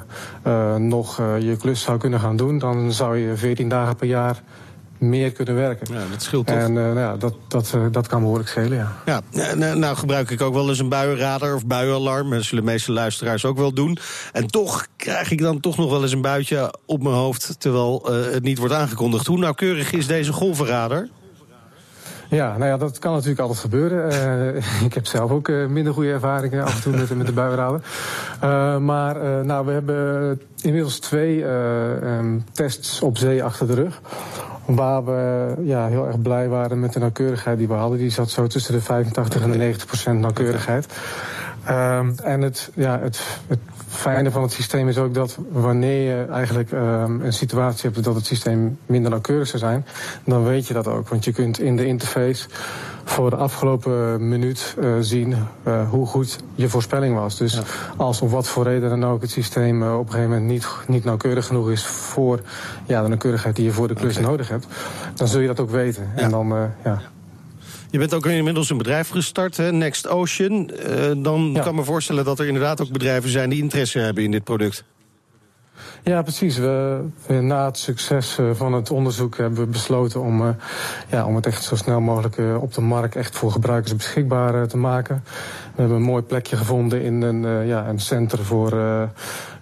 nog 0.77 1.17
je 1.17 1.55
klus 1.59 1.81
zou 1.81 1.97
kunnen 1.97 2.19
gaan 2.19 2.35
doen, 2.35 2.59
dan 2.59 2.91
zou 2.91 3.17
je 3.17 3.35
14 3.35 3.69
dagen 3.69 3.95
per 3.95 4.07
jaar 4.07 4.41
meer 4.97 5.31
kunnen 5.31 5.55
werken. 5.55 5.93
Ja, 5.93 6.03
dat 6.11 6.21
scheelt 6.21 6.47
toch? 6.47 6.57
En 6.57 6.75
uh, 6.75 6.83
nou 6.83 6.99
ja, 6.99 7.17
dat, 7.17 7.35
dat, 7.47 7.73
uh, 7.75 7.85
dat 7.91 8.07
kan 8.07 8.21
behoorlijk 8.21 8.49
schelen, 8.49 8.77
ja. 8.77 8.91
ja. 9.05 9.21
Nou, 9.55 9.77
nou 9.77 9.95
gebruik 9.95 10.29
ik 10.29 10.41
ook 10.41 10.53
wel 10.53 10.69
eens 10.69 10.79
een 10.79 10.89
buienradar 10.89 11.55
of 11.55 11.65
buienalarm. 11.65 12.29
Dat 12.29 12.43
zullen 12.43 12.65
de 12.65 12.71
meeste 12.71 12.91
luisteraars 12.91 13.45
ook 13.45 13.57
wel 13.57 13.73
doen. 13.73 13.97
En 14.31 14.47
toch 14.47 14.87
krijg 14.95 15.31
ik 15.31 15.41
dan 15.41 15.59
toch 15.59 15.77
nog 15.77 15.89
wel 15.89 16.01
eens 16.01 16.11
een 16.11 16.21
buitje 16.21 16.73
op 16.85 17.03
mijn 17.03 17.15
hoofd... 17.15 17.55
terwijl 17.59 18.05
uh, 18.09 18.31
het 18.31 18.43
niet 18.43 18.57
wordt 18.57 18.73
aangekondigd. 18.73 19.25
Hoe 19.25 19.37
nauwkeurig 19.37 19.91
is 19.91 20.07
deze 20.07 20.33
golvenradar? 20.33 21.07
Ja, 22.35 22.57
nou 22.57 22.69
ja, 22.69 22.77
dat 22.77 22.99
kan 22.99 23.13
natuurlijk 23.13 23.39
altijd 23.39 23.59
gebeuren. 23.59 24.11
Uh, 24.55 24.83
ik 24.87 24.93
heb 24.93 25.05
zelf 25.05 25.31
ook 25.31 25.47
uh, 25.47 25.67
minder 25.67 25.93
goede 25.93 26.11
ervaringen 26.11 26.63
af 26.63 26.75
en 26.75 26.81
toe 26.81 26.95
met, 26.95 27.17
met 27.17 27.27
de 27.27 27.33
buienradar. 27.33 27.81
Uh, 28.43 28.77
maar 28.77 29.45
nou, 29.45 29.65
we 29.65 29.71
hebben 29.71 30.41
inmiddels 30.61 30.99
twee 30.99 31.43
um, 31.43 32.43
tests 32.51 33.01
op 33.01 33.17
zee 33.17 33.43
achter 33.43 33.67
de 33.67 33.73
rug. 33.73 34.01
Waar 34.65 35.05
we 35.05 35.53
ja, 35.63 35.87
heel 35.87 36.07
erg 36.07 36.21
blij 36.21 36.47
waren 36.47 36.79
met 36.79 36.93
de 36.93 36.99
nauwkeurigheid 36.99 37.57
die 37.57 37.67
we 37.67 37.73
hadden. 37.73 37.97
Die 37.97 38.09
zat 38.09 38.29
zo 38.29 38.47
tussen 38.47 38.73
de 38.73 38.81
85 38.81 39.41
en 39.41 39.51
de 39.51 39.57
90 39.57 39.85
procent 39.85 40.19
nauwkeurigheid. 40.19 40.87
Um, 41.69 42.15
en 42.23 42.41
het, 42.41 42.71
ja, 42.73 42.99
het, 42.99 43.21
het 43.47 43.59
fijne 43.87 44.31
van 44.31 44.41
het 44.41 44.51
systeem 44.51 44.87
is 44.87 44.97
ook 44.97 45.13
dat 45.13 45.37
wanneer 45.51 46.17
je 46.17 46.25
eigenlijk 46.25 46.71
um, 46.71 47.21
een 47.21 47.33
situatie 47.33 47.89
hebt 47.89 48.03
dat 48.03 48.15
het 48.15 48.25
systeem 48.25 48.77
minder 48.85 49.09
nauwkeurig 49.09 49.47
zou 49.47 49.59
zijn, 49.59 49.85
dan 50.25 50.43
weet 50.43 50.67
je 50.67 50.73
dat 50.73 50.87
ook. 50.87 51.09
Want 51.09 51.25
je 51.25 51.31
kunt 51.31 51.59
in 51.59 51.75
de 51.75 51.85
interface 51.85 52.47
voor 53.03 53.29
de 53.29 53.35
afgelopen 53.35 54.27
minuut 54.29 54.75
uh, 54.79 54.95
zien 54.99 55.35
uh, 55.67 55.89
hoe 55.89 56.05
goed 56.05 56.37
je 56.55 56.69
voorspelling 56.69 57.15
was. 57.15 57.37
Dus 57.37 57.53
ja. 57.53 57.61
als 57.97 58.21
om 58.21 58.29
wat 58.29 58.47
voor 58.47 58.63
reden 58.63 58.89
dan 58.89 59.05
ook 59.05 59.21
het 59.21 59.31
systeem 59.31 59.81
uh, 59.81 59.97
op 59.97 60.05
een 60.05 60.11
gegeven 60.11 60.29
moment 60.29 60.49
niet, 60.49 60.67
niet 60.87 61.03
nauwkeurig 61.03 61.45
genoeg 61.45 61.69
is 61.69 61.85
voor 61.85 62.39
ja, 62.85 63.01
de 63.01 63.07
nauwkeurigheid 63.07 63.55
die 63.55 63.65
je 63.65 63.71
voor 63.71 63.87
de 63.87 63.93
klus 63.93 64.17
okay. 64.17 64.29
nodig 64.29 64.49
hebt, 64.49 64.67
dan 65.13 65.27
zul 65.27 65.39
je 65.39 65.47
dat 65.47 65.59
ook 65.59 65.69
weten. 65.69 66.09
Ja. 66.15 66.21
En 66.21 66.29
dan, 66.29 66.47
ja. 66.83 67.01
Je 67.95 68.01
bent 68.01 68.13
ook 68.13 68.25
inmiddels 68.25 68.69
een 68.69 68.77
bedrijf 68.77 69.09
gestart, 69.09 69.57
hè? 69.57 69.71
Next 69.71 70.07
Ocean. 70.07 70.71
Uh, 70.89 71.23
dan 71.23 71.51
ja. 71.53 71.61
kan 71.61 71.71
ik 71.71 71.77
me 71.77 71.83
voorstellen 71.83 72.25
dat 72.25 72.39
er 72.39 72.45
inderdaad 72.45 72.81
ook 72.81 72.91
bedrijven 72.91 73.29
zijn 73.29 73.49
die 73.49 73.61
interesse 73.61 73.99
hebben 73.99 74.23
in 74.23 74.31
dit 74.31 74.43
product. 74.43 74.83
Ja, 76.03 76.21
precies. 76.21 76.57
We, 76.57 77.03
na 77.27 77.65
het 77.65 77.77
succes 77.77 78.37
van 78.53 78.73
het 78.73 78.91
onderzoek 78.91 79.37
hebben 79.37 79.59
we 79.59 79.65
besloten 79.65 80.21
om, 80.21 80.41
uh, 80.41 80.49
ja, 81.09 81.25
om 81.25 81.35
het 81.35 81.45
echt 81.45 81.63
zo 81.63 81.75
snel 81.75 81.99
mogelijk 81.99 82.61
op 82.61 82.73
de 82.73 82.81
markt 82.81 83.15
echt 83.15 83.35
voor 83.35 83.51
gebruikers 83.51 83.95
beschikbaar 83.95 84.67
te 84.67 84.77
maken. 84.77 85.23
We 85.75 85.81
hebben 85.81 85.97
een 85.97 86.03
mooi 86.03 86.23
plekje 86.23 86.57
gevonden 86.57 87.01
in 87.01 87.21
een, 87.21 87.67
ja, 87.67 87.87
een 87.87 87.99
center 87.99 88.45
voor 88.45 88.71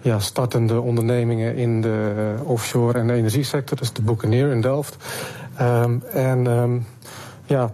ja, 0.00 0.18
startende 0.18 0.80
ondernemingen 0.80 1.56
in 1.56 1.80
de 1.80 2.34
offshore 2.42 2.98
en 2.98 3.06
de 3.06 3.12
energiesector. 3.12 3.76
Dat 3.76 3.86
is 3.86 3.92
de 3.92 4.02
Buccaneer 4.02 4.50
in 4.50 4.60
Delft. 4.60 4.96
Um, 5.60 6.02
en 6.12 6.46
um, 6.46 6.86
ja, 7.46 7.70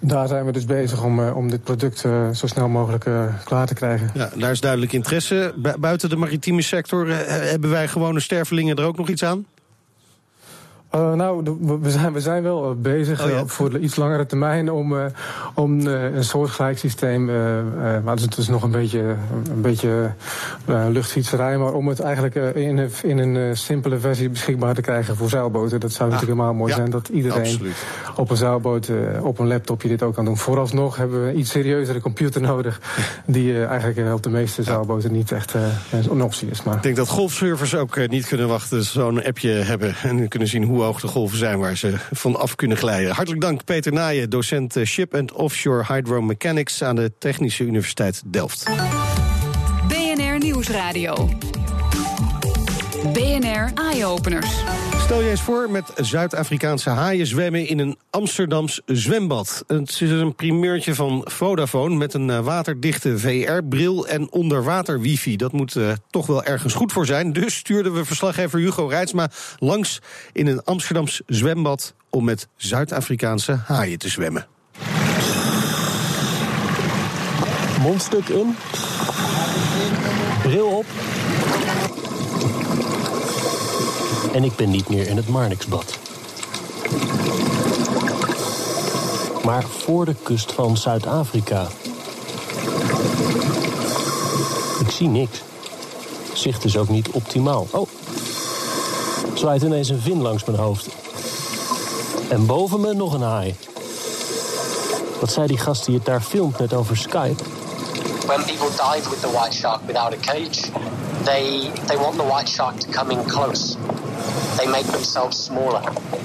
daar 0.00 0.28
zijn 0.28 0.44
we 0.44 0.52
dus 0.52 0.64
bezig 0.64 1.04
om, 1.04 1.20
uh, 1.20 1.36
om 1.36 1.50
dit 1.50 1.62
product 1.62 2.04
uh, 2.04 2.30
zo 2.30 2.46
snel 2.46 2.68
mogelijk 2.68 3.04
uh, 3.04 3.24
klaar 3.44 3.66
te 3.66 3.74
krijgen. 3.74 4.10
Ja, 4.14 4.30
daar 4.36 4.50
is 4.50 4.60
duidelijk 4.60 4.92
interesse. 4.92 5.52
Bu 5.56 5.72
buiten 5.78 6.08
de 6.08 6.16
maritieme 6.16 6.62
sector 6.62 7.06
hebben 7.26 7.70
wij 7.70 7.88
gewone 7.88 8.20
stervelingen 8.20 8.76
er 8.76 8.84
ook 8.84 8.96
nog 8.96 9.08
iets 9.08 9.24
aan? 9.24 9.46
Uh, 10.94 11.12
nou, 11.12 11.58
we 11.80 11.90
zijn, 11.90 12.12
we 12.12 12.20
zijn 12.20 12.42
wel 12.42 12.74
bezig 12.74 13.24
oh, 13.24 13.30
ja. 13.30 13.34
uh, 13.34 13.42
voor 13.46 13.70
de 13.70 13.78
iets 13.78 13.96
langere 13.96 14.26
termijn 14.26 14.70
om, 14.70 14.94
om 15.54 15.86
een 15.86 16.24
soortgelijk 16.24 16.78
systeem, 16.78 17.24
maar 18.04 18.16
het 18.16 18.36
is 18.36 18.48
nog 18.48 18.62
een 18.62 18.70
beetje, 18.70 19.16
een 19.50 19.60
beetje 19.60 20.10
luchtfietserij, 20.88 21.58
maar 21.58 21.72
om 21.72 21.88
het 21.88 22.00
eigenlijk 22.00 22.34
in, 22.34 22.78
een, 22.78 22.90
in 23.02 23.18
een 23.18 23.56
simpele 23.56 23.98
versie 23.98 24.28
beschikbaar 24.28 24.74
te 24.74 24.80
krijgen 24.80 25.16
voor 25.16 25.28
zeilboten. 25.28 25.80
Dat 25.80 25.92
zou 25.92 26.08
ah, 26.08 26.14
natuurlijk 26.14 26.38
helemaal 26.38 26.58
mooi 26.58 26.70
ja, 26.70 26.76
zijn 26.76 26.90
dat 26.90 27.08
iedereen 27.08 27.40
absoluut. 27.40 27.84
Op 28.16 28.30
een 28.30 28.36
zeilboot, 28.36 28.90
op 29.20 29.38
een 29.38 29.46
laptopje 29.46 29.88
dit 29.88 30.02
ook 30.02 30.14
kan 30.14 30.24
doen. 30.24 30.36
Vooralsnog 30.36 30.96
hebben 30.96 31.24
we 31.24 31.30
een 31.30 31.38
iets 31.38 31.50
serieuzere 31.50 32.00
computer 32.00 32.40
nodig, 32.52 32.80
die 33.26 33.64
eigenlijk 33.64 34.14
op 34.14 34.22
de 34.22 34.30
meeste 34.30 34.62
zeilboten 34.62 35.12
niet 35.12 35.32
echt 35.32 35.54
een 36.10 36.22
optie 36.22 36.50
is. 36.50 36.62
Maar... 36.62 36.76
Ik 36.76 36.82
denk 36.82 36.96
dat 36.96 37.08
golfsurfers 37.08 37.74
ook 37.74 38.08
niet 38.08 38.26
kunnen 38.26 38.48
wachten, 38.48 38.82
zo'n 38.82 39.24
appje 39.24 39.50
hebben 39.50 39.94
en 40.02 40.28
kunnen 40.28 40.48
zien 40.48 40.64
hoe 40.64 40.82
hoog 40.82 41.00
de 41.00 41.08
golven 41.08 41.38
zijn 41.38 41.58
waar 41.58 41.76
ze 41.76 41.94
van 42.12 42.36
af 42.36 42.54
kunnen 42.54 42.76
glijden. 42.76 43.14
Hartelijk 43.14 43.42
dank 43.42 43.64
Peter 43.64 43.92
Naaien, 43.92 44.30
docent 44.30 44.78
Ship 44.84 45.14
and 45.14 45.32
Offshore 45.32 45.94
Hydromechanics 45.94 46.82
aan 46.82 46.96
de 46.96 47.12
Technische 47.18 47.64
Universiteit 47.64 48.22
Delft. 48.26 48.64
BNR 49.88 50.38
Nieuwsradio. 50.38 51.28
BNR 53.12 53.70
Eye 53.74 54.06
Openers. 54.06 54.62
Stel 54.98 55.20
je 55.20 55.30
eens 55.30 55.40
voor 55.40 55.70
met 55.70 55.92
Zuid-Afrikaanse 55.96 56.90
haaien 56.90 57.26
zwemmen 57.26 57.66
in 57.66 57.78
een 57.78 57.98
Amsterdams 58.10 58.80
zwembad. 58.86 59.64
Het 59.66 60.00
is 60.00 60.10
een 60.10 60.34
primeurtje 60.34 60.94
van 60.94 61.20
Vodafone 61.24 61.96
met 61.96 62.14
een 62.14 62.30
eh, 62.30 62.38
waterdichte 62.38 63.18
VR-bril 63.18 64.06
en 64.06 64.32
onderwater 64.32 65.00
wifi. 65.00 65.36
Dat 65.36 65.52
moet 65.52 65.74
uh, 65.74 65.92
toch 66.10 66.26
wel 66.26 66.44
ergens 66.44 66.74
goed 66.74 66.92
voor 66.92 67.06
zijn. 67.06 67.32
Dus 67.32 67.56
stuurden 67.56 67.94
we 67.94 68.04
verslaggever 68.04 68.58
Hugo 68.58 68.86
Reitsma 68.86 69.30
langs 69.58 70.00
in 70.32 70.46
een 70.46 70.64
Amsterdams 70.64 71.22
zwembad 71.26 71.94
om 72.10 72.24
met 72.24 72.48
Zuid-Afrikaanse 72.56 73.58
haaien 73.66 73.98
te 73.98 74.08
zwemmen. 74.08 74.46
Mondstuk 77.80 78.28
in. 78.28 78.56
Bril 80.42 80.66
op. 80.66 80.86
En 84.34 84.44
ik 84.44 84.56
ben 84.56 84.70
niet 84.70 84.88
meer 84.88 85.08
in 85.08 85.16
het 85.16 85.28
Marnixbad. 85.28 85.98
Maar 89.44 89.62
voor 89.62 90.04
de 90.04 90.14
kust 90.22 90.52
van 90.52 90.76
Zuid-Afrika. 90.76 91.66
Ik 94.80 94.90
zie 94.90 95.08
niks. 95.08 95.42
Zicht 96.32 96.64
is 96.64 96.76
ook 96.76 96.88
niet 96.88 97.10
optimaal. 97.10 97.66
Oh, 97.70 97.88
zwaait 99.34 99.62
ineens 99.62 99.88
een 99.88 100.00
vin 100.00 100.22
langs 100.22 100.44
mijn 100.44 100.58
hoofd. 100.58 100.88
En 102.28 102.46
boven 102.46 102.80
me 102.80 102.94
nog 102.94 103.14
een 103.14 103.22
haai. 103.22 103.54
Wat 105.20 105.32
zei 105.32 105.46
die 105.46 105.58
gast 105.58 105.86
die 105.86 105.94
het 105.94 106.04
daar 106.04 106.22
filmt 106.22 106.58
net 106.58 106.72
over 106.72 106.96
Skype? 106.96 107.42
when 108.26 108.42
people 108.44 108.70
dive 108.70 109.08
with 109.10 109.20
the 109.20 109.28
white 109.28 109.52
shark 109.52 109.86
without 109.86 110.14
a 110.14 110.16
cage, 110.16 110.62
they 111.24 111.70
they 111.86 111.96
want 111.96 112.16
the 112.16 112.24
white 112.24 112.48
shark 112.48 112.78
to 112.80 112.90
come 112.90 113.10
in 113.10 113.22
close. 113.28 113.76
They 114.58 114.66
make 114.66 114.86
themselves 114.86 115.36
smaller. 115.38 115.82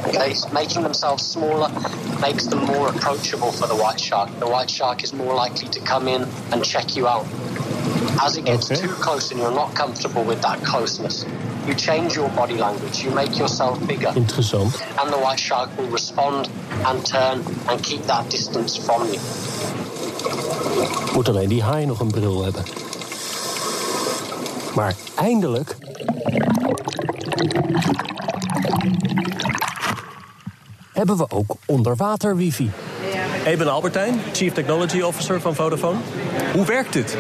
Okay, 0.08 0.34
making 0.54 0.84
themselves 0.84 1.26
smaller 1.26 1.70
makes 2.22 2.46
them 2.46 2.64
more 2.66 2.90
approachable 2.90 3.52
for 3.52 3.68
the 3.68 3.76
white 3.76 4.00
shark. 4.00 4.30
The 4.40 4.48
white 4.48 4.70
shark 4.70 5.04
is 5.04 5.14
more 5.14 5.34
likely 5.34 5.68
to 5.70 5.80
come 5.80 6.08
in 6.08 6.28
and 6.52 6.64
check 6.64 6.96
you 6.96 7.08
out. 7.08 7.26
As 8.22 8.38
it 8.38 8.46
gets 8.46 8.70
Okay. 8.72 8.82
too 8.82 8.94
close 8.94 9.32
and 9.32 9.40
you're 9.40 9.52
not 9.56 9.74
comfortable 9.74 10.24
with 10.24 10.42
that 10.42 10.64
closeness, 10.64 11.26
you 11.68 11.74
change 11.76 12.16
your 12.16 12.30
body 12.30 12.56
language. 12.56 13.04
You 13.04 13.12
make 13.12 13.38
yourself 13.38 13.80
bigger, 13.88 14.12
Interessant. 14.16 14.74
and 15.00 15.12
the 15.14 15.18
white 15.18 15.40
shark 15.40 15.70
will 15.78 15.90
respond 15.90 16.50
and 16.86 17.06
turn 17.06 17.44
and 17.70 17.82
keep 17.84 18.04
that 18.04 18.30
distance 18.30 18.76
from 18.78 19.06
you. 19.12 19.20
Moet 21.14 21.30
alleen 21.30 21.50
die 21.50 21.64
haai 21.64 21.86
nog 21.86 22.00
een 22.00 22.12
bril 22.12 22.44
hebben. 22.44 22.64
Maar 24.76 24.96
eindelijk. 25.16 25.76
Hebben 31.00 31.18
we 31.18 31.30
ook 31.30 31.56
onderwater 31.66 32.36
wifi. 32.36 32.72
Ik 33.46 33.58
ben 33.58 33.72
Albertijn, 33.72 34.22
Chief 34.34 34.54
Technology 34.54 35.02
Officer 35.02 35.42
van 35.42 35.56
Vodafone. 35.56 35.98
Hoe 36.54 36.66
werkt 36.66 36.94
dit? 36.94 37.18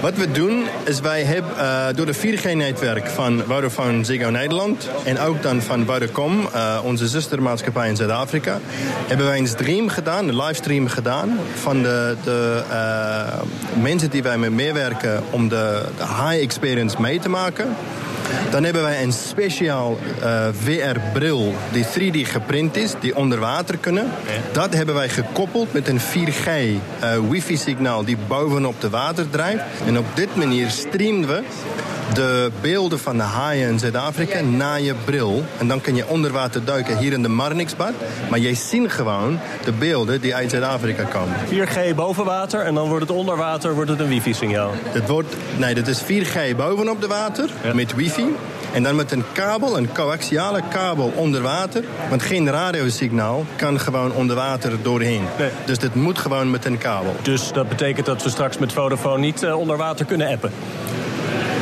Wat 0.00 0.14
we 0.14 0.30
doen 0.30 0.64
is 0.84 1.00
wij 1.00 1.22
hebben 1.22 1.58
eh, 1.58 1.86
door 1.94 2.06
de 2.06 2.14
4G-netwerk 2.14 3.06
van 3.06 3.42
Vodafone 3.46 4.04
Ziggo 4.04 4.30
Nederland 4.30 4.88
en 5.04 5.18
ook 5.18 5.42
dan 5.42 5.62
van 5.62 5.86
Vodacom, 5.86 6.48
eh, 6.52 6.80
onze 6.84 7.08
zustermaatschappij 7.08 7.88
in 7.88 7.96
Zuid-Afrika, 7.96 8.58
hebben 9.06 9.26
wij 9.26 9.38
een 9.38 9.48
stream 9.48 9.88
gedaan, 9.88 10.28
een 10.28 10.36
livestream 10.36 10.88
gedaan 10.88 11.38
van 11.54 11.82
de, 11.82 12.16
de 12.24 12.62
eh, 12.70 13.42
mensen 13.82 14.10
die 14.10 14.22
wij 14.22 14.38
mee 14.38 14.50
meewerken 14.50 15.22
om 15.30 15.48
de, 15.48 15.82
de 15.96 16.04
high 16.04 16.42
experience 16.42 17.00
mee 17.00 17.18
te 17.18 17.28
maken. 17.28 17.76
Dan 18.50 18.64
hebben 18.64 18.82
wij 18.82 19.02
een 19.02 19.12
speciaal 19.12 19.98
eh, 20.22 20.48
VR-bril 20.62 21.54
die 21.72 21.84
3D 21.84 22.28
geprint 22.28 22.76
is, 22.76 22.92
die 23.00 23.16
onder 23.16 23.38
water 23.38 23.78
kunnen. 23.78 24.10
Dat 24.52 24.74
hebben 24.74 24.94
wij 24.94 25.08
gekoppeld 25.08 25.72
met 25.72 25.88
een 25.88 26.00
4G 26.00 26.46
eh, 26.46 27.18
wifi-signaal 27.30 28.04
die 28.04 28.16
bovenop 28.28 28.80
de 28.80 28.90
water 28.90 29.30
drijft. 29.30 29.62
En 29.86 29.98
op 29.98 30.06
dit 30.14 30.36
manier 30.36 30.70
streamen 30.70 31.28
we 31.28 31.42
de 32.12 32.50
beelden 32.60 32.98
van 32.98 33.16
de 33.16 33.22
haaien 33.22 33.68
in 33.68 33.78
Zuid-Afrika 33.78 34.40
naar 34.40 34.80
je 34.80 34.94
bril. 35.04 35.44
En 35.58 35.68
dan 35.68 35.80
kun 35.80 35.94
je 35.94 36.08
onder 36.08 36.32
water 36.32 36.64
duiken 36.64 36.98
hier 36.98 37.12
in 37.12 37.22
de 37.22 37.28
Marnixbad. 37.28 37.92
Maar 38.30 38.38
je 38.38 38.54
ziet 38.54 38.90
gewoon 38.90 39.38
de 39.64 39.72
beelden 39.72 40.20
die 40.20 40.34
uit 40.34 40.50
Zuid-Afrika 40.50 41.02
komen. 41.02 41.36
4G 41.50 41.94
boven 41.94 42.24
water 42.24 42.60
en 42.60 42.74
dan 42.74 42.88
wordt 42.88 43.08
het 43.08 43.16
onder 43.16 43.36
water 43.36 43.74
wordt 43.74 43.90
het 43.90 44.00
een 44.00 44.08
wifi-signaal. 44.08 44.70
Het 44.84 45.08
wordt, 45.08 45.36
nee, 45.56 45.74
dat 45.74 45.86
is 45.86 46.02
4G 46.02 46.56
bovenop 46.56 47.00
de 47.00 47.06
water 47.06 47.50
met 47.74 47.94
wifi. 47.94 48.26
En 48.72 48.82
dan 48.82 48.96
met 48.96 49.12
een 49.12 49.24
kabel, 49.32 49.76
een 49.76 49.92
coaxiale 49.92 50.60
kabel 50.68 51.12
onder 51.16 51.42
water. 51.42 51.84
Want 52.08 52.22
geen 52.22 52.50
radiosignaal 52.50 53.44
kan 53.56 53.80
gewoon 53.80 54.12
onder 54.12 54.36
water 54.36 54.82
doorheen. 54.82 55.22
Dus 55.64 55.78
dit 55.78 55.94
moet 55.94 56.18
gewoon 56.18 56.50
met 56.50 56.64
een 56.64 56.78
kabel. 56.78 57.16
Dus 57.22 57.52
dat 57.52 57.68
betekent 57.68 58.06
dat 58.06 58.22
we 58.22 58.28
straks 58.28 58.58
met 58.58 58.72
Vodafone 58.72 59.18
niet 59.18 59.42
eh, 59.42 59.58
onder 59.58 59.76
water 59.76 60.06
kunnen 60.06 60.28
appen. 60.28 60.52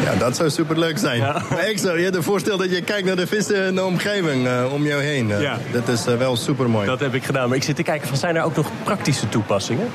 Ja, 0.02 0.14
dat 0.18 0.36
zou 0.36 0.50
superleuk 0.50 0.98
zijn. 0.98 1.20
Maar 1.20 1.68
ik 1.68 1.78
zou 1.78 2.00
je 2.00 2.22
voorstellen 2.22 2.58
dat 2.58 2.70
je 2.70 2.82
kijkt 2.82 3.06
naar 3.06 3.16
de 3.16 3.26
vissen 3.26 3.66
in 3.66 3.74
de 3.74 3.84
omgeving 3.84 4.46
eh, 4.46 4.72
om 4.72 4.86
jou 4.86 5.02
heen. 5.02 5.30
Eh, 5.30 5.40
Ja. 5.40 5.58
Dat 5.72 5.88
is 5.88 6.06
eh, 6.06 6.16
wel 6.16 6.36
supermooi. 6.36 6.86
Dat 6.86 7.00
heb 7.00 7.14
ik 7.14 7.24
gedaan. 7.24 7.48
Maar 7.48 7.56
ik 7.56 7.62
zit 7.62 7.76
te 7.76 7.82
kijken 7.82 8.08
van 8.08 8.16
zijn 8.16 8.36
er 8.36 8.42
ook 8.42 8.56
nog 8.56 8.70
praktische 8.84 9.28
toepassingen? 9.28 9.88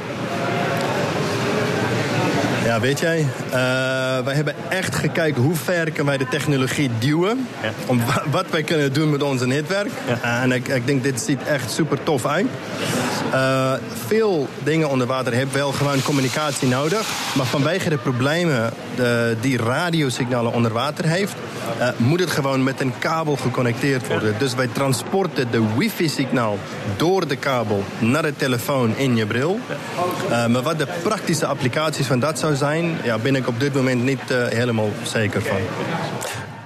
Ja, 2.68 2.80
weet 2.80 3.00
jij, 3.00 3.20
eh, 3.46 3.54
wij 4.26 4.34
hebben 4.34 4.56
echt 4.70 4.96
gekeken 4.96 5.42
hoe 5.42 5.56
ver 5.56 5.84
kunnen 5.86 6.06
wij 6.06 6.18
de 6.18 6.28
technologie 6.28 6.90
duwen. 7.00 7.48
Om 7.86 8.06
wa- 8.06 8.24
wat 8.32 8.46
wij 8.50 8.64
kunnen 8.64 8.94
doen 8.94 9.10
met 9.10 9.24
ons 9.24 9.46
netwerk. 9.46 9.92
En 10.22 10.52
ik, 10.52 10.68
ik 10.68 10.86
denk, 10.88 11.04
dit 11.04 11.22
ziet 11.22 11.44
echt 11.44 11.72
super 11.72 12.04
tof 12.04 12.26
uit. 12.26 12.46
Eh, 13.32 13.72
veel 14.08 14.48
dingen 14.64 14.90
onder 14.90 15.08
water 15.08 15.34
hebben 15.34 15.56
wel 15.56 15.72
gewoon 15.72 16.02
communicatie 16.02 16.68
nodig. 16.68 17.08
Maar 17.36 17.46
vanwege 17.46 17.90
de 17.90 17.98
problemen 17.98 18.74
de, 18.96 19.36
die 19.42 19.58
radiosignalen 19.58 20.54
onder 20.54 20.72
water 20.74 21.06
heeft... 21.06 21.34
eh, 21.78 21.88
moet 21.98 22.20
het 22.20 22.32
gewoon 22.32 22.64
met 22.64 22.82
een 22.82 22.94
kabel 23.00 23.36
geconnecteerd 23.36 24.08
worden. 24.08 24.36
Dus 24.40 24.56
wij 24.56 24.68
transporten 24.72 25.52
de 25.52 25.62
wifi-signaal 25.78 26.58
door 26.98 27.28
de 27.28 27.36
kabel 27.36 27.84
naar 28.00 28.22
de 28.22 28.36
telefoon 28.36 28.94
in 28.98 29.16
je 29.16 29.26
bril. 29.26 29.60
Maar 30.30 30.62
wat 30.62 30.78
de 30.80 30.88
praktische 31.04 31.46
applicaties 31.46 32.06
van 32.08 32.20
dat 32.20 32.40
zou 32.40 32.56
zijn... 32.58 32.98
Ja, 33.04 33.18
ben 33.18 33.36
ik 33.36 33.48
op 33.48 33.60
dit 33.60 33.74
moment 33.74 34.04
niet 34.04 34.32
eh, 34.32 34.48
helemaal 34.48 34.90
zeker 35.04 35.42
van. 35.42 35.58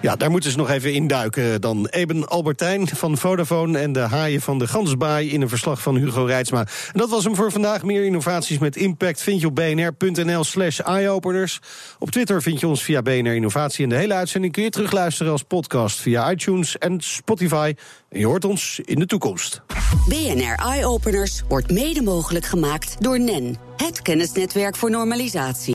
Ja, 0.01 0.15
daar 0.15 0.31
moeten 0.31 0.51
ze 0.51 0.57
nog 0.57 0.69
even 0.69 0.93
induiken 0.93 1.61
dan. 1.61 1.87
Eben 1.87 2.27
Albertijn 2.27 2.87
van 2.87 3.17
Vodafone 3.17 3.79
en 3.79 3.93
de 3.93 3.99
haaien 3.99 4.41
van 4.41 4.59
de 4.59 4.67
Gansbaai... 4.67 5.31
in 5.31 5.41
een 5.41 5.49
verslag 5.49 5.81
van 5.81 5.95
Hugo 5.95 6.23
Reitsma. 6.23 6.59
En 6.59 6.99
dat 6.99 7.09
was 7.09 7.23
hem 7.23 7.35
voor 7.35 7.51
vandaag. 7.51 7.83
Meer 7.83 8.05
innovaties 8.05 8.57
met 8.57 8.75
impact 8.75 9.21
vind 9.21 9.41
je 9.41 9.47
op 9.47 9.55
bnr.nl 9.55 10.43
slash 10.43 10.79
eyeopeners. 10.79 11.59
Op 11.99 12.11
Twitter 12.11 12.41
vind 12.41 12.59
je 12.59 12.67
ons 12.67 12.83
via 12.83 13.01
BNR 13.01 13.35
Innovatie. 13.35 13.83
En 13.83 13.89
de 13.89 13.95
hele 13.95 14.13
uitzending 14.13 14.53
kun 14.53 14.63
je 14.63 14.69
terugluisteren 14.69 15.31
als 15.31 15.43
podcast... 15.43 15.99
via 15.99 16.31
iTunes 16.31 16.77
en 16.77 17.01
Spotify. 17.01 17.73
En 18.09 18.19
je 18.19 18.25
hoort 18.25 18.45
ons 18.45 18.79
in 18.83 18.99
de 18.99 19.05
toekomst. 19.05 19.61
BNR 20.07 20.55
Eye 20.55 20.85
Openers 20.85 21.41
wordt 21.47 21.71
mede 21.71 22.01
mogelijk 22.01 22.45
gemaakt 22.45 22.95
door 22.99 23.19
NEN, 23.19 23.57
het 23.77 24.01
kennisnetwerk 24.01 24.75
voor 24.75 24.89
normalisatie. 24.89 25.69